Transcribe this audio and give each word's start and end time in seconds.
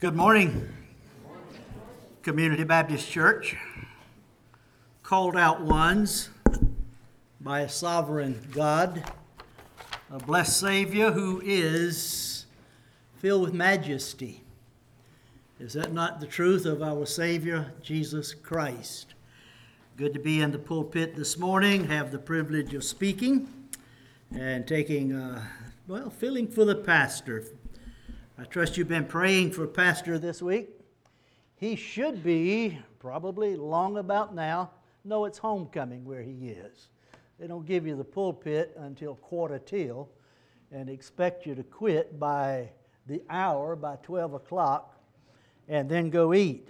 Good 0.00 0.16
morning, 0.16 0.66
Community 2.22 2.64
Baptist 2.64 3.10
Church. 3.10 3.54
Called 5.02 5.36
out 5.36 5.60
ones 5.60 6.30
by 7.38 7.60
a 7.60 7.68
sovereign 7.68 8.48
God, 8.50 9.12
a 10.10 10.18
blessed 10.18 10.58
Savior 10.58 11.10
who 11.10 11.42
is 11.44 12.46
filled 13.18 13.42
with 13.42 13.52
majesty. 13.52 14.42
Is 15.58 15.74
that 15.74 15.92
not 15.92 16.18
the 16.18 16.26
truth 16.26 16.64
of 16.64 16.82
our 16.82 17.04
Savior, 17.04 17.70
Jesus 17.82 18.32
Christ? 18.32 19.12
Good 19.98 20.14
to 20.14 20.18
be 20.18 20.40
in 20.40 20.50
the 20.50 20.58
pulpit 20.58 21.14
this 21.14 21.36
morning, 21.36 21.88
have 21.88 22.10
the 22.10 22.18
privilege 22.18 22.72
of 22.72 22.84
speaking 22.84 23.68
and 24.34 24.66
taking, 24.66 25.12
uh, 25.12 25.44
well, 25.86 26.08
filling 26.08 26.48
for 26.48 26.64
the 26.64 26.74
pastor. 26.74 27.44
I 28.40 28.44
trust 28.44 28.78
you've 28.78 28.88
been 28.88 29.04
praying 29.04 29.50
for 29.50 29.66
Pastor 29.66 30.18
this 30.18 30.40
week. 30.40 30.70
He 31.56 31.76
should 31.76 32.24
be 32.24 32.78
probably 32.98 33.54
long 33.54 33.98
about 33.98 34.34
now. 34.34 34.70
No, 35.04 35.26
it's 35.26 35.36
homecoming 35.36 36.06
where 36.06 36.22
he 36.22 36.48
is. 36.48 36.88
They 37.38 37.46
don't 37.46 37.66
give 37.66 37.86
you 37.86 37.96
the 37.96 38.04
pulpit 38.04 38.74
until 38.78 39.16
quarter 39.16 39.58
till 39.58 40.08
and 40.72 40.88
expect 40.88 41.44
you 41.44 41.54
to 41.54 41.62
quit 41.62 42.18
by 42.18 42.70
the 43.06 43.20
hour, 43.28 43.76
by 43.76 43.96
12 43.96 44.32
o'clock, 44.32 44.98
and 45.68 45.86
then 45.86 46.08
go 46.08 46.32
eat. 46.32 46.66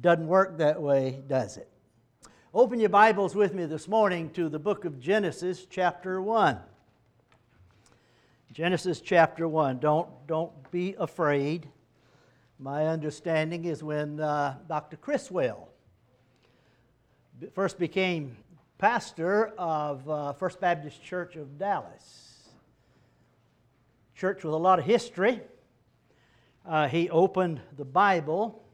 Doesn't 0.00 0.26
work 0.26 0.58
that 0.58 0.82
way, 0.82 1.22
does 1.28 1.56
it? 1.56 1.70
Open 2.52 2.80
your 2.80 2.88
Bibles 2.88 3.36
with 3.36 3.54
me 3.54 3.64
this 3.64 3.86
morning 3.86 4.30
to 4.30 4.48
the 4.48 4.58
book 4.58 4.84
of 4.84 4.98
Genesis, 4.98 5.66
chapter 5.70 6.20
1. 6.20 6.58
Genesis 8.56 9.02
chapter 9.02 9.46
1. 9.46 9.80
Don't, 9.80 10.08
don't 10.26 10.70
be 10.70 10.94
afraid. 10.98 11.68
My 12.58 12.86
understanding 12.86 13.66
is 13.66 13.82
when 13.82 14.18
uh, 14.18 14.56
Dr. 14.66 14.96
Criswell 14.96 15.68
first 17.52 17.78
became 17.78 18.34
pastor 18.78 19.48
of 19.58 20.08
uh, 20.08 20.32
First 20.32 20.58
Baptist 20.58 21.04
Church 21.04 21.36
of 21.36 21.58
Dallas. 21.58 22.48
Church 24.14 24.42
with 24.42 24.54
a 24.54 24.56
lot 24.56 24.78
of 24.78 24.86
history. 24.86 25.42
Uh, 26.64 26.88
he 26.88 27.10
opened 27.10 27.60
the 27.76 27.84
Bible 27.84 28.64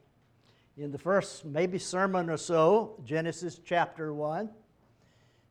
in 0.79 0.93
the 0.93 0.99
first 0.99 1.45
maybe 1.45 1.81
sermon 1.81 2.31
or 2.31 2.37
so, 2.37 3.03
Genesis 3.05 3.59
chapter 3.65 4.15
1, 4.15 4.49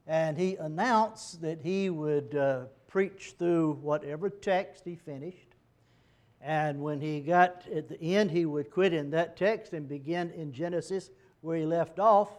and 0.08 0.38
he 0.38 0.56
announced 0.56 1.42
that 1.42 1.60
he 1.62 1.90
would 1.90 2.34
uh, 2.92 2.94
preach 2.94 3.36
through 3.38 3.74
whatever 3.82 4.30
text 4.30 4.84
he 4.86 4.96
finished. 4.96 5.56
And 6.42 6.82
when 6.82 7.00
he 7.00 7.20
got 7.22 7.64
at 7.74 7.88
the 7.88 8.00
end, 8.02 8.32
he 8.32 8.46
would 8.46 8.72
quit 8.72 8.94
in 8.94 9.12
that 9.12 9.38
text 9.38 9.74
and 9.74 9.88
begin 9.88 10.32
in 10.32 10.52
Genesis 10.52 11.12
where 11.42 11.58
he 11.58 11.66
left 11.66 12.00
off 12.00 12.30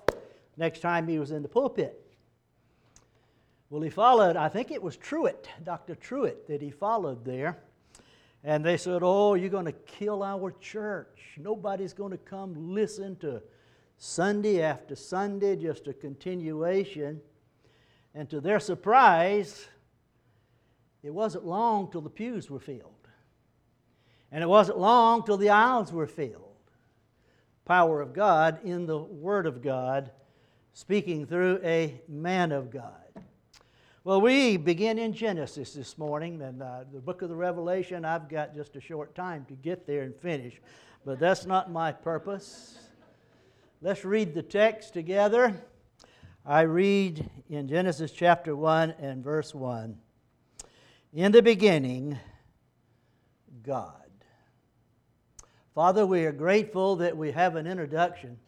next 0.56 0.80
time 0.80 1.06
he 1.06 1.18
was 1.18 1.30
in 1.30 1.42
the 1.42 1.48
pulpit. 1.48 1.98
Well, 3.70 3.82
he 3.82 3.90
followed, 3.90 4.36
I 4.36 4.48
think 4.48 4.70
it 4.70 4.82
was 4.82 4.96
Truett, 4.96 5.48
Dr. 5.64 5.94
Truett, 5.94 6.46
that 6.48 6.60
he 6.60 6.70
followed 6.70 7.24
there. 7.24 7.58
And 8.44 8.64
they 8.64 8.76
said, 8.76 9.02
Oh, 9.02 9.34
you're 9.34 9.48
going 9.48 9.66
to 9.66 9.72
kill 9.72 10.22
our 10.22 10.50
church. 10.60 11.38
Nobody's 11.38 11.92
going 11.92 12.10
to 12.10 12.18
come 12.18 12.74
listen 12.74 13.16
to 13.16 13.40
Sunday 13.98 14.62
after 14.62 14.96
Sunday, 14.96 15.56
just 15.56 15.86
a 15.86 15.94
continuation. 15.94 17.20
And 18.14 18.28
to 18.30 18.40
their 18.40 18.60
surprise, 18.60 19.68
it 21.02 21.10
wasn't 21.10 21.46
long 21.46 21.90
till 21.90 22.00
the 22.00 22.10
pews 22.10 22.48
were 22.48 22.60
filled. 22.60 23.08
And 24.30 24.42
it 24.42 24.48
wasn't 24.48 24.78
long 24.78 25.24
till 25.24 25.36
the 25.36 25.50
aisles 25.50 25.92
were 25.92 26.06
filled. 26.06 26.48
Power 27.64 28.00
of 28.00 28.12
God 28.12 28.60
in 28.64 28.86
the 28.86 28.98
Word 28.98 29.46
of 29.46 29.62
God, 29.62 30.10
speaking 30.72 31.26
through 31.26 31.60
a 31.62 32.00
man 32.08 32.52
of 32.52 32.70
God. 32.70 32.92
Well, 34.04 34.20
we 34.20 34.56
begin 34.56 34.98
in 34.98 35.12
Genesis 35.12 35.74
this 35.74 35.96
morning, 35.96 36.42
and 36.42 36.60
uh, 36.60 36.84
the 36.92 36.98
book 37.00 37.22
of 37.22 37.28
the 37.28 37.36
Revelation, 37.36 38.04
I've 38.04 38.28
got 38.28 38.54
just 38.54 38.74
a 38.74 38.80
short 38.80 39.14
time 39.14 39.44
to 39.46 39.54
get 39.54 39.86
there 39.86 40.02
and 40.02 40.16
finish, 40.16 40.60
but 41.04 41.20
that's 41.20 41.46
not 41.46 41.70
my 41.70 41.92
purpose. 41.92 42.78
Let's 43.80 44.04
read 44.04 44.34
the 44.34 44.42
text 44.42 44.92
together. 44.92 45.54
I 46.44 46.62
read 46.62 47.28
in 47.48 47.68
Genesis 47.68 48.10
chapter 48.10 48.56
1 48.56 48.94
and 48.98 49.22
verse 49.22 49.54
1. 49.54 49.96
In 51.14 51.30
the 51.30 51.42
beginning, 51.42 52.18
God. 53.62 54.08
Father, 55.74 56.06
we 56.06 56.24
are 56.24 56.32
grateful 56.32 56.96
that 56.96 57.14
we 57.14 57.32
have 57.32 57.54
an 57.54 57.66
introduction 57.66 58.38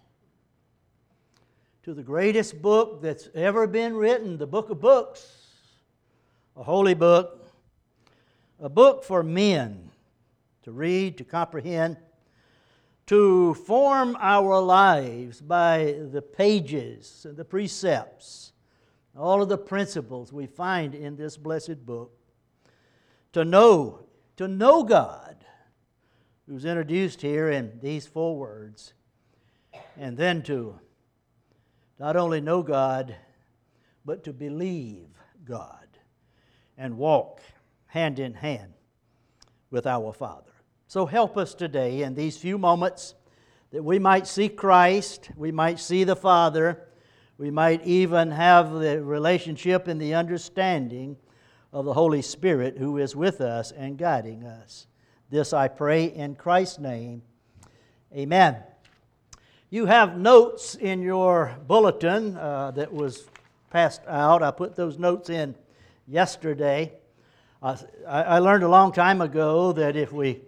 to 1.82 1.92
the 1.92 2.02
greatest 2.02 2.62
book 2.62 3.02
that's 3.02 3.28
ever 3.34 3.66
been 3.66 3.94
written, 3.94 4.38
the 4.38 4.46
book 4.46 4.70
of 4.70 4.80
books, 4.80 5.46
a 6.56 6.62
holy 6.62 6.94
book, 6.94 7.46
a 8.58 8.70
book 8.70 9.04
for 9.04 9.22
men 9.22 9.90
to 10.62 10.72
read, 10.72 11.18
to 11.18 11.24
comprehend, 11.24 11.98
to 13.08 13.52
form 13.52 14.16
our 14.18 14.58
lives 14.58 15.42
by 15.42 15.96
the 16.12 16.22
pages 16.22 17.26
and 17.28 17.36
the 17.36 17.44
precepts, 17.44 18.52
all 19.14 19.42
of 19.42 19.50
the 19.50 19.58
principles 19.58 20.32
we 20.32 20.46
find 20.46 20.94
in 20.94 21.14
this 21.14 21.36
blessed 21.36 21.84
book 21.84 22.13
to 23.34 23.44
know, 23.44 24.06
to 24.36 24.46
know 24.46 24.84
God, 24.84 25.44
who's 26.48 26.64
introduced 26.64 27.20
here 27.20 27.50
in 27.50 27.78
these 27.82 28.06
four 28.06 28.36
words, 28.36 28.94
and 29.98 30.16
then 30.16 30.42
to 30.44 30.78
not 31.98 32.16
only 32.16 32.40
know 32.40 32.62
God, 32.62 33.16
but 34.04 34.22
to 34.24 34.32
believe 34.32 35.08
God 35.44 35.86
and 36.78 36.96
walk 36.96 37.40
hand 37.86 38.20
in 38.20 38.34
hand 38.34 38.72
with 39.70 39.84
our 39.84 40.12
Father. 40.12 40.52
So 40.86 41.04
help 41.04 41.36
us 41.36 41.54
today 41.54 42.02
in 42.02 42.14
these 42.14 42.36
few 42.36 42.56
moments 42.56 43.16
that 43.72 43.82
we 43.82 43.98
might 43.98 44.28
see 44.28 44.48
Christ, 44.48 45.30
we 45.36 45.50
might 45.50 45.80
see 45.80 46.04
the 46.04 46.14
Father, 46.14 46.86
we 47.36 47.50
might 47.50 47.84
even 47.84 48.30
have 48.30 48.72
the 48.74 49.02
relationship 49.02 49.88
and 49.88 50.00
the 50.00 50.14
understanding 50.14 51.16
of 51.74 51.84
the 51.84 51.92
Holy 51.92 52.22
Spirit 52.22 52.78
who 52.78 52.98
is 52.98 53.16
with 53.16 53.40
us 53.40 53.72
and 53.72 53.98
guiding 53.98 54.44
us. 54.44 54.86
This 55.28 55.52
I 55.52 55.66
pray 55.66 56.04
in 56.04 56.36
Christ's 56.36 56.78
name. 56.78 57.22
Amen. 58.14 58.58
You 59.70 59.86
have 59.86 60.16
notes 60.16 60.76
in 60.76 61.02
your 61.02 61.56
bulletin 61.66 62.36
uh, 62.36 62.70
that 62.76 62.92
was 62.92 63.24
passed 63.70 64.02
out. 64.06 64.40
I 64.40 64.52
put 64.52 64.76
those 64.76 65.00
notes 65.00 65.30
in 65.30 65.56
yesterday. 66.06 66.92
Uh, 67.60 67.76
I, 68.06 68.22
I 68.22 68.38
learned 68.38 68.62
a 68.62 68.68
long 68.68 68.92
time 68.92 69.20
ago 69.20 69.72
that 69.72 69.96
if 69.96 70.12
we 70.12 70.42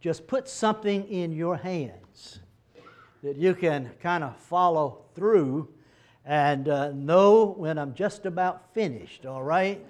just 0.00 0.26
put 0.26 0.48
something 0.48 1.08
in 1.08 1.30
your 1.30 1.56
hands, 1.58 2.40
that 3.22 3.36
you 3.36 3.54
can 3.54 3.92
kind 4.02 4.24
of 4.24 4.36
follow 4.36 5.04
through 5.14 5.72
and 6.24 6.68
uh, 6.68 6.90
know 6.90 7.54
when 7.56 7.78
I'm 7.78 7.94
just 7.94 8.26
about 8.26 8.74
finished, 8.74 9.26
all 9.26 9.44
right? 9.44 9.80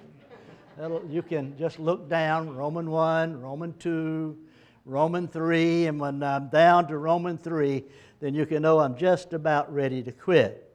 You 1.08 1.22
can 1.22 1.56
just 1.58 1.78
look 1.78 2.08
down 2.08 2.54
Roman 2.54 2.90
1, 2.90 3.40
Roman 3.40 3.74
2, 3.78 4.36
Roman 4.84 5.28
3, 5.28 5.86
and 5.86 6.00
when 6.00 6.22
I'm 6.22 6.48
down 6.48 6.88
to 6.88 6.98
Roman 6.98 7.38
3, 7.38 7.84
then 8.20 8.34
you 8.34 8.46
can 8.46 8.62
know 8.62 8.80
I'm 8.80 8.96
just 8.96 9.32
about 9.32 9.72
ready 9.72 10.02
to 10.02 10.12
quit. 10.12 10.74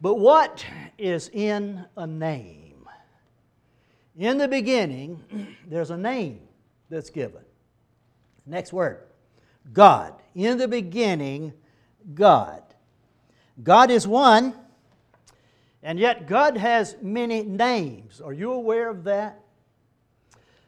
But 0.00 0.14
what 0.14 0.64
is 0.98 1.30
in 1.32 1.84
a 1.96 2.06
name? 2.06 2.88
In 4.16 4.38
the 4.38 4.48
beginning, 4.48 5.56
there's 5.66 5.90
a 5.90 5.96
name 5.96 6.40
that's 6.88 7.10
given. 7.10 7.42
Next 8.46 8.72
word 8.72 9.02
God. 9.72 10.14
In 10.34 10.58
the 10.58 10.68
beginning, 10.68 11.52
God. 12.14 12.62
God 13.62 13.90
is 13.90 14.06
one. 14.06 14.54
And 15.86 16.00
yet, 16.00 16.26
God 16.26 16.56
has 16.56 16.96
many 17.00 17.44
names. 17.44 18.20
Are 18.20 18.32
you 18.32 18.50
aware 18.50 18.90
of 18.90 19.04
that? 19.04 19.40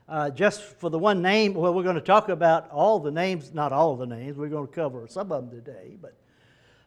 Uh, 0.08 0.30
just 0.30 0.62
for 0.62 0.90
the 0.90 0.98
one 0.98 1.20
name, 1.20 1.54
well, 1.54 1.74
we're 1.74 1.82
going 1.82 1.96
to 1.96 2.00
talk 2.00 2.28
about 2.28 2.70
all 2.70 3.00
the 3.00 3.10
names, 3.10 3.52
not 3.52 3.72
all 3.72 3.96
the 3.96 4.06
names, 4.06 4.36
we're 4.36 4.48
going 4.48 4.68
to 4.68 4.72
cover 4.72 5.08
some 5.08 5.32
of 5.32 5.50
them 5.50 5.50
today, 5.50 5.96
but, 6.00 6.14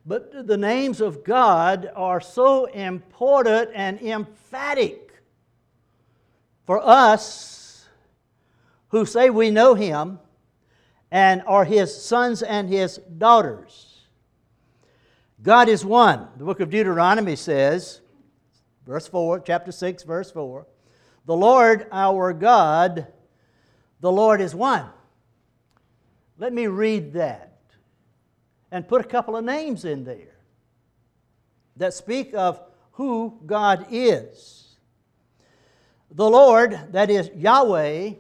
but 0.06 0.48
the 0.48 0.56
names 0.56 1.02
of 1.02 1.26
God 1.26 1.92
are 1.94 2.22
so 2.22 2.68
important 2.68 3.72
and 3.76 4.02
emphatic 4.02 5.12
for 6.66 6.80
us 6.82 7.86
who 8.92 9.06
say 9.06 9.30
we 9.30 9.52
know 9.52 9.74
Him 9.74 10.20
and 11.12 11.44
are 11.46 11.66
His 11.66 12.02
sons 12.02 12.42
and 12.44 12.70
His 12.70 12.96
daughters. 13.18 14.06
God 15.44 15.68
is 15.68 15.84
one. 15.84 16.30
The 16.38 16.46
book 16.46 16.62
of 16.62 16.70
Deuteronomy 16.70 17.36
says, 17.36 18.00
Verse 18.86 19.08
4, 19.08 19.40
chapter 19.42 19.72
6, 19.72 20.04
verse 20.04 20.32
4. 20.32 20.66
The 21.26 21.36
Lord 21.36 21.88
our 21.92 22.34
God, 22.34 23.08
the 24.00 24.12
Lord 24.12 24.42
is 24.42 24.56
one. 24.56 24.88
Let 26.38 26.54
me 26.54 26.68
read 26.68 27.14
that 27.14 27.60
and 28.72 28.88
put 28.88 29.02
a 29.02 29.08
couple 29.08 29.38
of 29.38 29.46
names 29.46 29.86
in 29.86 30.04
there 30.04 30.36
that 31.78 31.94
speak 31.94 32.34
of 32.34 32.60
who 32.94 33.40
God 33.46 33.88
is. 33.92 34.78
The 36.10 36.30
Lord, 36.30 36.78
that 36.92 37.10
is 37.10 37.30
Yahweh, 37.36 38.14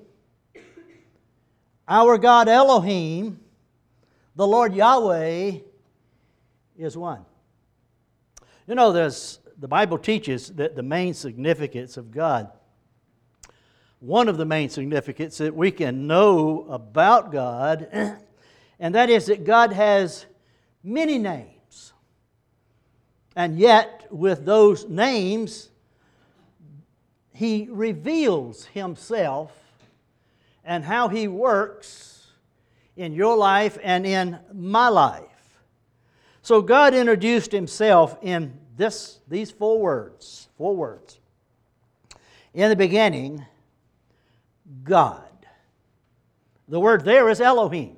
our 1.88 2.18
God 2.18 2.48
Elohim, 2.48 3.40
the 4.36 4.48
Lord 4.48 4.74
Yahweh 4.74 5.60
is 6.78 6.96
one. 6.96 7.25
You 8.66 8.75
know, 8.75 8.94
there's, 8.94 9.40
the 9.62 9.68
Bible 9.68 10.00
teaches 10.00 10.48
that 10.54 10.75
the 10.75 10.81
main 10.81 11.13
significance 11.13 11.96
of 11.96 12.12
God, 12.12 12.50
one 14.00 14.28
of 14.28 14.38
the 14.38 14.46
main 14.46 14.69
significance 14.69 15.38
that 15.38 15.56
we 15.56 15.69
can 15.69 16.08
know 16.08 16.66
about 16.68 17.31
God, 17.31 17.88
and 18.80 18.96
that 18.96 19.12
is 19.12 19.28
that 19.28 19.44
God 19.44 19.72
has 19.72 20.25
many 20.84 21.19
names. 21.19 21.94
And 23.36 23.60
yet, 23.60 24.08
with 24.10 24.46
those 24.46 24.90
names, 24.90 25.69
He 27.31 27.68
reveals 27.69 28.66
Himself 28.66 29.56
and 30.66 30.84
how 30.84 31.08
He 31.08 31.28
works 31.28 32.31
in 32.98 33.13
your 33.13 33.38
life 33.38 33.78
and 33.84 34.08
in 34.08 34.40
my 34.52 34.90
life. 34.90 35.28
So 36.42 36.63
God 36.63 36.96
introduced 36.96 37.52
Himself 37.52 38.18
in 38.24 38.60
this, 38.76 39.20
these 39.28 39.52
four 39.52 39.80
words. 39.80 40.48
Four 40.58 40.76
words. 40.76 41.20
In 42.54 42.70
the 42.70 42.76
beginning, 42.76 43.46
God. 44.84 45.24
The 46.68 46.80
word 46.80 47.04
there 47.04 47.30
is 47.30 47.42
Elohim. 47.42 47.98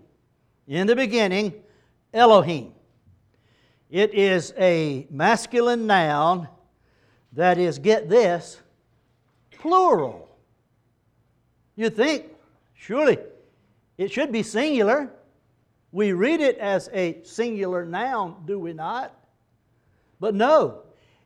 In 0.67 0.87
the 0.87 0.95
beginning, 0.95 1.53
Elohim. 2.13 2.73
It 3.89 4.13
is 4.13 4.53
a 4.57 5.05
masculine 5.11 5.85
noun 5.85 6.47
that 7.33 7.57
is, 7.57 7.77
get 7.79 8.09
this, 8.09 8.59
plural. 9.51 10.29
You 11.75 11.89
think, 11.89 12.25
surely, 12.75 13.17
it 13.97 14.11
should 14.11 14.31
be 14.31 14.43
singular. 14.43 15.11
We 15.91 16.13
read 16.13 16.41
it 16.41 16.57
as 16.57 16.89
a 16.93 17.21
singular 17.23 17.85
noun, 17.85 18.43
do 18.45 18.59
we 18.59 18.73
not? 18.73 19.15
But 20.23 20.35
no, 20.35 20.83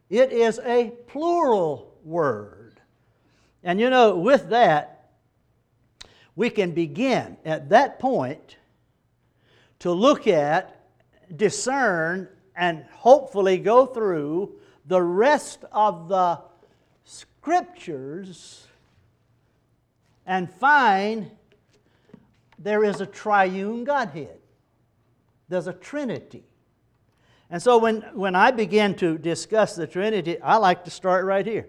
it 0.10 0.32
is 0.32 0.60
a 0.66 0.90
plural 1.06 1.94
word. 2.04 2.82
And 3.64 3.80
you 3.80 3.92
know, 3.92 4.18
with 4.18 4.50
that, 4.50 5.12
we 6.36 6.50
can 6.50 6.72
begin 6.72 7.38
at 7.46 7.70
that 7.70 8.00
point 8.00 8.58
to 9.82 9.92
look 9.92 10.26
at, 10.26 10.88
discern, 11.36 12.28
and 12.56 12.86
hopefully 12.92 13.60
go 13.60 13.86
through 13.86 14.56
the 14.88 15.04
rest 15.04 15.64
of 15.72 16.10
the 16.10 16.40
scriptures 17.04 18.66
and 20.26 20.52
find 20.52 21.30
there 22.58 22.84
is 22.84 23.00
a 23.00 23.06
triune 23.06 23.84
Godhead. 23.84 24.40
There's 25.50 25.68
a 25.68 25.74
Trinity. 25.74 26.46
And 27.50 27.62
so 27.62 27.78
when, 27.78 28.02
when 28.14 28.36
I 28.36 28.52
begin 28.52 28.96
to 28.96 29.18
discuss 29.18 29.76
the 29.76 29.88
Trinity, 29.88 30.42
I 30.42 30.58
like 30.58 30.84
to 30.86 30.92
start 30.92 31.26
right 31.26 31.46
here. 31.46 31.68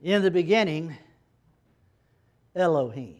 In 0.00 0.22
the 0.22 0.30
beginning, 0.30 0.96
Elohim, 2.54 3.16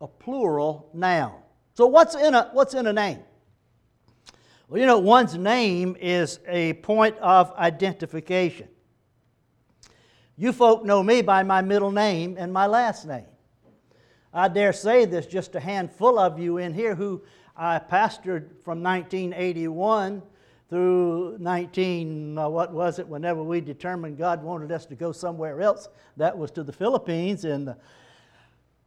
a 0.00 0.06
plural 0.06 0.88
noun. 0.94 1.34
So 1.74 1.86
what's 1.86 2.14
in 2.14 2.34
a, 2.34 2.50
what's 2.52 2.74
in 2.74 2.86
a 2.86 2.92
name? 2.92 3.18
Well, 4.68 4.80
you 4.80 4.86
know, 4.86 4.98
one's 4.98 5.36
name 5.36 5.96
is 6.00 6.40
a 6.46 6.74
point 6.74 7.16
of 7.18 7.52
identification. 7.54 8.68
You 10.36 10.52
folk 10.52 10.84
know 10.84 11.02
me 11.02 11.22
by 11.22 11.42
my 11.42 11.62
middle 11.62 11.90
name 11.90 12.36
and 12.38 12.52
my 12.52 12.66
last 12.66 13.06
name. 13.06 13.26
I 14.32 14.48
dare 14.48 14.72
say 14.72 15.04
there's 15.04 15.26
just 15.26 15.54
a 15.54 15.60
handful 15.60 16.18
of 16.18 16.38
you 16.38 16.58
in 16.58 16.74
here 16.74 16.94
who 16.94 17.22
I 17.56 17.78
pastored 17.78 18.50
from 18.62 18.82
1981 18.82 20.22
through 20.68 21.36
19, 21.38 22.38
uh, 22.38 22.48
what 22.48 22.72
was 22.72 22.98
it, 22.98 23.06
whenever 23.06 23.42
we 23.42 23.60
determined 23.60 24.18
God 24.18 24.42
wanted 24.42 24.72
us 24.72 24.84
to 24.86 24.96
go 24.96 25.12
somewhere 25.12 25.60
else. 25.60 25.88
That 26.16 26.36
was 26.36 26.50
to 26.52 26.64
the 26.64 26.72
Philippines. 26.72 27.44
And 27.44 27.68
uh, 27.70 27.74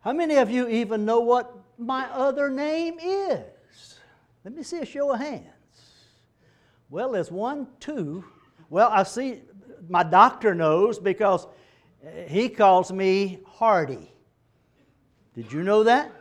how 0.02 0.12
many 0.12 0.36
of 0.36 0.50
you 0.50 0.68
even 0.68 1.06
know 1.06 1.22
what 1.22 1.56
my 1.78 2.06
other 2.12 2.50
name 2.50 3.00
is? 3.00 4.00
Let 4.44 4.56
me 4.56 4.64
see 4.64 4.80
a 4.80 4.86
show 4.86 5.14
of 5.14 5.20
hands. 5.20 5.46
Well, 6.90 7.12
there's 7.12 7.32
one, 7.32 7.68
two. 7.80 8.26
Well, 8.70 8.90
I 8.92 9.04
see 9.04 9.42
my 9.88 10.04
doctor 10.04 10.54
knows 10.54 11.00
because 11.00 11.48
he 12.28 12.50
calls 12.50 12.92
me 12.92 13.40
Hardy. 13.46 14.12
Did 15.36 15.52
you 15.52 15.64
know 15.64 15.84
that? 15.84 16.12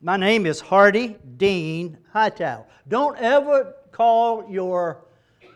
My 0.00 0.16
name 0.16 0.46
is 0.46 0.60
Hardy 0.60 1.16
Dean 1.36 1.98
Hightower. 2.12 2.64
Don't 2.88 3.18
ever 3.18 3.74
call 4.00 4.46
your 4.48 5.04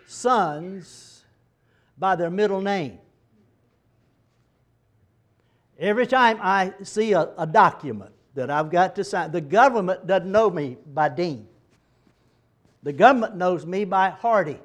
sons 0.07 1.25
by 1.97 2.15
their 2.15 2.29
middle 2.29 2.61
name. 2.61 2.99
Every 5.79 6.07
time 6.07 6.39
I 6.43 6.75
see 6.83 7.15
a, 7.15 7.31
a, 7.39 7.47
document 7.47 8.13
that 8.35 8.51
I've 8.51 8.71
got 8.71 8.97
to 8.97 9.05
sign, 9.05 9.33
the 9.33 9.41
government 9.41 10.07
doesn't 10.07 10.31
know 10.31 10.51
me 10.51 10.77
by 10.93 11.09
Dean. 11.09 11.49
The 12.83 12.93
government 12.93 13.35
knows 13.35 13.65
me 13.65 13.87
by 13.87 14.11
Hardy. 14.11 14.59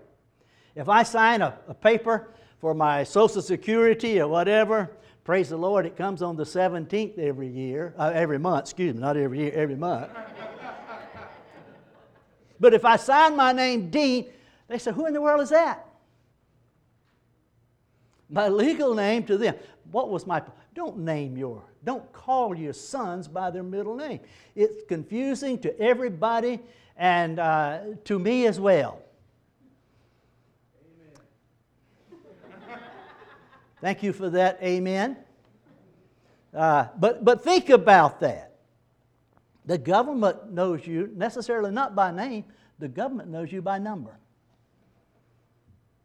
If 0.75 0.89
I 0.89 1.03
sign 1.03 1.41
a, 1.41 1.57
a 1.69 1.73
paper 1.73 2.27
for 2.59 2.73
my 2.73 3.05
Social 3.05 3.41
Security 3.41 4.19
or 4.19 4.27
whatever, 4.27 4.91
praise 5.23 5.47
the 5.47 5.57
Lord, 5.57 5.85
it 5.85 5.95
comes 5.95 6.21
on 6.21 6.35
the 6.35 6.43
17th 6.43 7.17
every 7.17 7.47
year, 7.47 7.93
uh, 7.97 8.11
every 8.13 8.39
month, 8.39 8.65
excuse 8.65 8.93
me, 8.93 8.99
not 8.99 9.15
every 9.15 9.39
year, 9.39 9.53
every 9.55 9.77
month. 9.77 10.09
But 12.59 12.73
if 12.73 12.85
I 12.85 12.97
sign 12.97 13.35
my 13.35 13.51
name 13.51 13.89
Dean, 13.89 14.27
they 14.67 14.77
say, 14.77 14.91
Who 14.91 15.05
in 15.05 15.13
the 15.13 15.21
world 15.21 15.41
is 15.41 15.49
that? 15.49 15.85
My 18.29 18.47
legal 18.47 18.93
name 18.93 19.23
to 19.23 19.37
them. 19.37 19.55
What 19.91 20.09
was 20.09 20.27
my. 20.27 20.41
Don't 20.75 20.99
name 20.99 21.35
your, 21.35 21.63
don't 21.83 22.11
call 22.13 22.55
your 22.55 22.73
sons 22.73 23.27
by 23.27 23.49
their 23.49 23.63
middle 23.63 23.95
name. 23.95 24.19
It's 24.55 24.83
confusing 24.87 25.59
to 25.59 25.77
everybody 25.79 26.59
and 26.95 27.39
uh, 27.39 27.79
to 28.05 28.19
me 28.19 28.45
as 28.45 28.59
well. 28.59 29.01
Amen. 32.67 32.79
Thank 33.81 34.03
you 34.03 34.13
for 34.13 34.29
that. 34.29 34.59
Amen. 34.61 35.17
Uh, 36.53 36.87
but, 36.97 37.25
but 37.25 37.43
think 37.43 37.69
about 37.69 38.19
that. 38.19 38.55
The 39.65 39.77
government 39.77 40.51
knows 40.51 40.85
you 40.85 41.11
necessarily 41.15 41.71
not 41.71 41.95
by 41.95 42.11
name, 42.11 42.45
the 42.79 42.87
government 42.87 43.29
knows 43.29 43.51
you 43.51 43.61
by 43.61 43.77
number. 43.77 44.17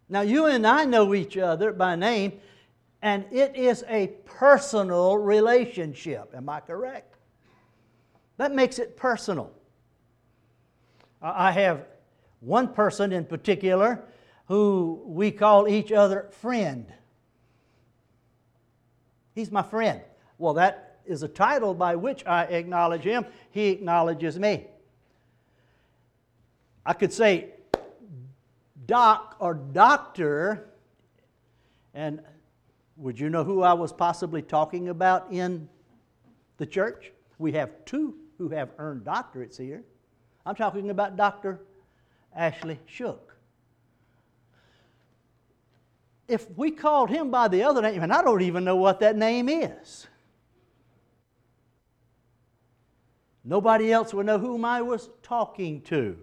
Now, 0.09 0.21
you 0.21 0.47
and 0.47 0.67
I 0.67 0.85
know 0.85 1.15
each 1.15 1.37
other 1.37 1.73
by 1.73 1.97
name, 1.97 2.35
and 3.01 3.25
it 3.31 3.57
is 3.57 3.85
a 3.89 4.09
personal 4.25 5.17
relationship. 5.17 6.35
Am 6.37 6.49
I 6.49 6.61
correct? 6.61 7.17
That 8.37 8.55
makes 8.55 8.79
it 8.79 8.97
personal. 8.97 9.51
I 11.23 11.53
have 11.53 11.87
one 12.41 12.69
person 12.69 13.13
in 13.13 13.25
particular 13.25 14.05
who 14.47 15.03
we 15.07 15.31
call 15.31 15.69
each 15.69 15.91
other 15.91 16.29
friend. 16.31 16.87
He's 19.35 19.51
my 19.51 19.63
friend. 19.63 20.03
Well, 20.37 20.55
that 20.55 20.99
is 21.07 21.23
a 21.23 21.29
title 21.29 21.75
by 21.75 21.97
which 21.97 22.27
I 22.27 22.45
acknowledge 22.45 23.03
him, 23.03 23.25
he 23.51 23.69
acknowledges 23.69 24.39
me. 24.39 24.67
I 26.87 26.93
could 26.93 27.13
say 27.13 27.51
doc 28.87 29.37
or 29.39 29.55
doctor, 29.55 30.71
and 31.95 32.21
would 32.97 33.19
you 33.19 33.31
know 33.31 33.45
who 33.45 33.63
I 33.63 33.73
was 33.73 33.93
possibly 33.93 34.43
talking 34.43 34.89
about 34.89 35.33
in 35.33 35.69
the 36.59 36.67
church? 36.67 37.13
We 37.39 37.53
have 37.53 37.85
two 37.85 38.17
who 38.39 38.49
have 38.51 38.71
earned 38.79 39.05
doctorates 39.05 39.59
here. 39.59 39.83
I'm 40.45 40.55
talking 40.55 40.91
about 40.91 41.17
Dr. 41.17 41.61
Ashley 42.35 42.79
Shook. 42.87 43.35
If 46.29 46.51
we 46.57 46.71
called 46.71 47.11
him 47.11 47.31
by 47.31 47.49
the 47.49 47.63
other 47.63 47.83
name, 47.83 48.03
and 48.03 48.13
I 48.13 48.23
don't 48.23 48.43
even 48.43 48.65
know 48.65 48.77
what 48.77 49.01
that 49.01 49.17
name 49.17 49.49
is, 49.49 50.07
Nobody 53.45 53.93
else 53.93 54.15
would 54.15 54.25
know 54.25 54.39
whom 54.39 54.65
I 54.65 54.81
was 54.81 55.11
talking 55.23 55.83
to. 55.83 56.17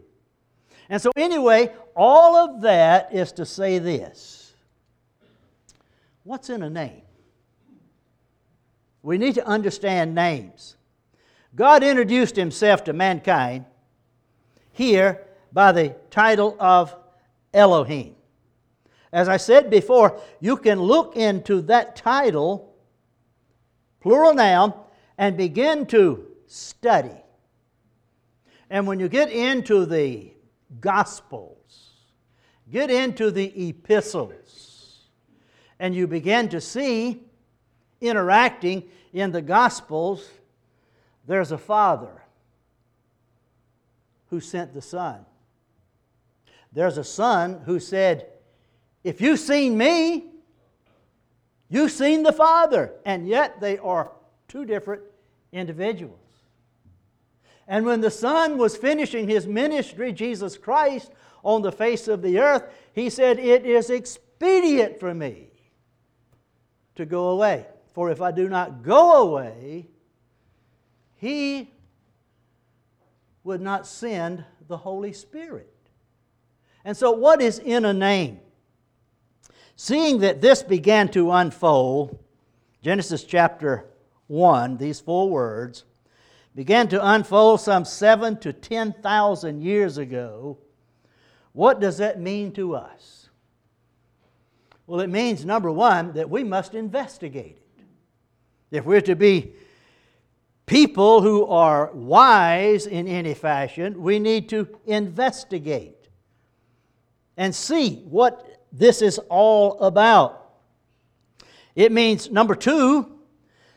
And 0.91 1.01
so, 1.01 1.09
anyway, 1.15 1.71
all 1.95 2.35
of 2.35 2.61
that 2.63 3.15
is 3.15 3.31
to 3.33 3.45
say 3.45 3.79
this 3.79 4.53
What's 6.23 6.49
in 6.49 6.61
a 6.61 6.69
name? 6.69 7.03
We 9.01 9.17
need 9.17 9.35
to 9.35 9.47
understand 9.47 10.13
names. 10.13 10.75
God 11.55 11.81
introduced 11.81 12.35
himself 12.35 12.83
to 12.83 12.93
mankind 12.93 13.65
here 14.73 15.25
by 15.53 15.71
the 15.71 15.95
title 16.09 16.57
of 16.59 16.93
Elohim. 17.53 18.15
As 19.13 19.29
I 19.29 19.37
said 19.37 19.69
before, 19.69 20.19
you 20.41 20.57
can 20.57 20.79
look 20.79 21.15
into 21.15 21.61
that 21.63 21.95
title, 21.95 22.75
plural 24.01 24.33
noun, 24.33 24.73
and 25.17 25.37
begin 25.37 25.85
to 25.87 26.27
study. 26.47 27.15
And 28.69 28.85
when 28.87 28.99
you 28.99 29.07
get 29.07 29.31
into 29.31 29.85
the 29.85 30.31
Gospels, 30.79 31.91
get 32.71 32.89
into 32.89 33.31
the 33.31 33.69
epistles, 33.69 35.07
and 35.79 35.93
you 35.93 36.07
begin 36.07 36.49
to 36.49 36.61
see 36.61 37.23
interacting 37.99 38.83
in 39.13 39.31
the 39.31 39.41
Gospels, 39.41 40.29
there's 41.27 41.51
a 41.51 41.57
Father 41.57 42.21
who 44.29 44.39
sent 44.39 44.73
the 44.73 44.81
Son. 44.81 45.25
There's 46.73 46.97
a 46.97 47.03
Son 47.03 47.61
who 47.65 47.79
said, 47.79 48.27
If 49.03 49.19
you've 49.19 49.39
seen 49.39 49.77
me, 49.77 50.25
you've 51.69 51.91
seen 51.91 52.23
the 52.23 52.31
Father. 52.31 52.93
And 53.05 53.27
yet 53.27 53.59
they 53.59 53.77
are 53.77 54.11
two 54.47 54.65
different 54.65 55.03
individuals. 55.51 56.20
And 57.67 57.85
when 57.85 58.01
the 58.01 58.11
Son 58.11 58.57
was 58.57 58.75
finishing 58.75 59.27
his 59.27 59.47
ministry, 59.47 60.11
Jesus 60.11 60.57
Christ, 60.57 61.11
on 61.43 61.61
the 61.61 61.71
face 61.71 62.07
of 62.07 62.21
the 62.21 62.39
earth, 62.39 62.63
he 62.93 63.09
said, 63.09 63.39
It 63.39 63.65
is 63.65 63.89
expedient 63.89 64.99
for 64.99 65.13
me 65.13 65.49
to 66.95 67.05
go 67.05 67.29
away. 67.29 67.65
For 67.93 68.09
if 68.09 68.21
I 68.21 68.31
do 68.31 68.47
not 68.47 68.83
go 68.83 69.23
away, 69.23 69.87
he 71.15 71.71
would 73.43 73.61
not 73.61 73.87
send 73.87 74.43
the 74.67 74.77
Holy 74.77 75.13
Spirit. 75.13 75.73
And 76.83 76.95
so, 76.95 77.11
what 77.11 77.41
is 77.41 77.59
in 77.59 77.85
a 77.85 77.93
name? 77.93 78.39
Seeing 79.75 80.19
that 80.19 80.41
this 80.41 80.63
began 80.63 81.09
to 81.09 81.31
unfold, 81.31 82.17
Genesis 82.81 83.23
chapter 83.23 83.85
1, 84.27 84.77
these 84.77 84.99
four 84.99 85.29
words, 85.29 85.85
began 86.55 86.87
to 86.89 87.07
unfold 87.13 87.61
some 87.61 87.85
seven 87.85 88.37
to 88.39 88.51
10,000 88.51 89.61
years 89.61 89.97
ago, 89.97 90.57
what 91.53 91.79
does 91.79 91.97
that 91.97 92.19
mean 92.19 92.51
to 92.53 92.75
us? 92.75 93.29
Well, 94.87 94.99
it 94.99 95.09
means, 95.09 95.45
number 95.45 95.71
one, 95.71 96.13
that 96.13 96.29
we 96.29 96.43
must 96.43 96.73
investigate 96.73 97.57
it. 97.77 97.85
If 98.71 98.85
we're 98.85 99.01
to 99.01 99.15
be 99.15 99.53
people 100.65 101.21
who 101.21 101.45
are 101.45 101.91
wise 101.93 102.87
in 102.87 103.07
any 103.07 103.33
fashion, 103.33 104.01
we 104.01 104.19
need 104.19 104.49
to 104.49 104.67
investigate 104.85 106.09
and 107.37 107.55
see 107.55 107.97
what 108.09 108.65
this 108.71 109.01
is 109.01 109.17
all 109.29 109.79
about. 109.79 110.53
It 111.75 111.91
means, 111.91 112.29
number 112.29 112.55
two, 112.55 113.19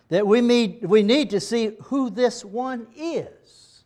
that 0.08 0.26
we 0.26 0.40
need, 0.40 0.84
we 0.84 1.02
need 1.02 1.30
to 1.30 1.40
see 1.40 1.76
who 1.84 2.10
this 2.10 2.44
one 2.44 2.86
is. 2.96 3.84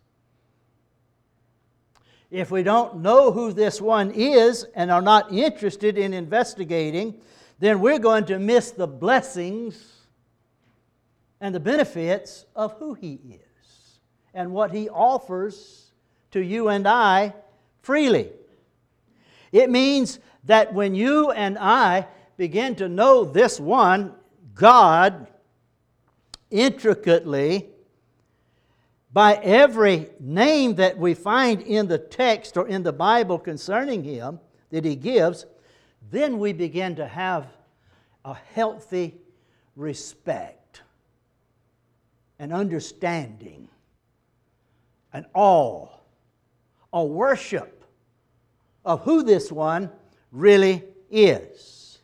If 2.30 2.50
we 2.50 2.62
don't 2.62 3.00
know 3.00 3.32
who 3.32 3.52
this 3.52 3.80
one 3.80 4.10
is 4.10 4.66
and 4.74 4.90
are 4.90 5.00
not 5.00 5.32
interested 5.32 5.96
in 5.96 6.12
investigating, 6.12 7.14
then 7.58 7.80
we're 7.80 7.98
going 7.98 8.26
to 8.26 8.38
miss 8.38 8.70
the 8.70 8.86
blessings 8.86 9.94
and 11.40 11.54
the 11.54 11.60
benefits 11.60 12.44
of 12.54 12.72
who 12.74 12.94
He 12.94 13.20
is 13.30 14.00
and 14.34 14.52
what 14.52 14.72
He 14.72 14.88
offers 14.90 15.92
to 16.32 16.40
you 16.40 16.68
and 16.68 16.86
I 16.86 17.32
freely. 17.80 18.30
It 19.50 19.70
means 19.70 20.18
that 20.44 20.74
when 20.74 20.94
you 20.94 21.30
and 21.30 21.56
I 21.58 22.06
begin 22.36 22.74
to 22.76 22.88
know 22.88 23.24
this 23.24 23.58
one, 23.58 24.14
God, 24.54 25.28
intricately, 26.50 27.68
by 29.12 29.34
every 29.34 30.10
name 30.20 30.74
that 30.76 30.98
we 30.98 31.14
find 31.14 31.62
in 31.62 31.88
the 31.88 31.98
text 31.98 32.56
or 32.56 32.68
in 32.68 32.82
the 32.82 32.92
Bible 32.92 33.38
concerning 33.38 34.04
Him 34.04 34.38
that 34.70 34.84
He 34.84 34.96
gives, 34.96 35.46
then 36.10 36.38
we 36.38 36.52
begin 36.52 36.96
to 36.96 37.06
have 37.06 37.46
a 38.24 38.34
healthy 38.34 39.14
respect, 39.76 40.82
an 42.38 42.52
understanding, 42.52 43.68
an 45.12 45.24
awe, 45.34 45.88
a 46.92 47.04
worship 47.04 47.84
of 48.84 49.02
who 49.02 49.22
this 49.22 49.50
one 49.50 49.90
really 50.32 50.84
is. 51.10 51.98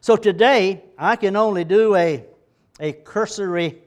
So 0.00 0.16
today, 0.16 0.84
I 0.98 1.16
can 1.16 1.36
only 1.36 1.64
do 1.64 1.94
a, 1.94 2.24
a 2.80 2.92
cursory 2.92 3.82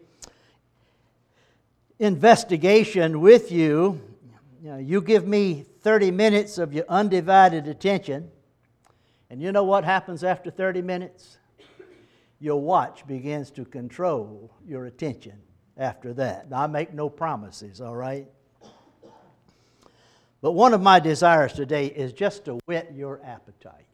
investigation 1.99 3.19
with 3.19 3.51
you. 3.51 3.99
you, 4.61 4.69
know, 4.69 4.77
you 4.77 5.01
give 5.01 5.27
me 5.27 5.65
30 5.81 6.11
minutes 6.11 6.57
of 6.57 6.73
your 6.73 6.85
undivided 6.87 7.67
attention, 7.67 8.29
and 9.29 9.41
you 9.41 9.51
know 9.51 9.63
what 9.63 9.83
happens 9.83 10.23
after 10.23 10.51
30 10.51 10.81
minutes? 10.83 11.37
Your 12.39 12.61
watch 12.61 13.05
begins 13.07 13.51
to 13.51 13.65
control 13.65 14.51
your 14.67 14.85
attention 14.85 15.41
after 15.77 16.13
that. 16.13 16.49
Now, 16.49 16.63
I 16.63 16.67
make 16.67 16.93
no 16.93 17.09
promises, 17.09 17.81
all 17.81 17.95
right? 17.95 18.27
But 20.41 20.51
one 20.51 20.73
of 20.73 20.81
my 20.81 20.99
desires 20.99 21.53
today 21.53 21.87
is 21.87 22.13
just 22.13 22.45
to 22.45 22.59
whet 22.65 22.93
your 22.93 23.21
appetite 23.23 23.87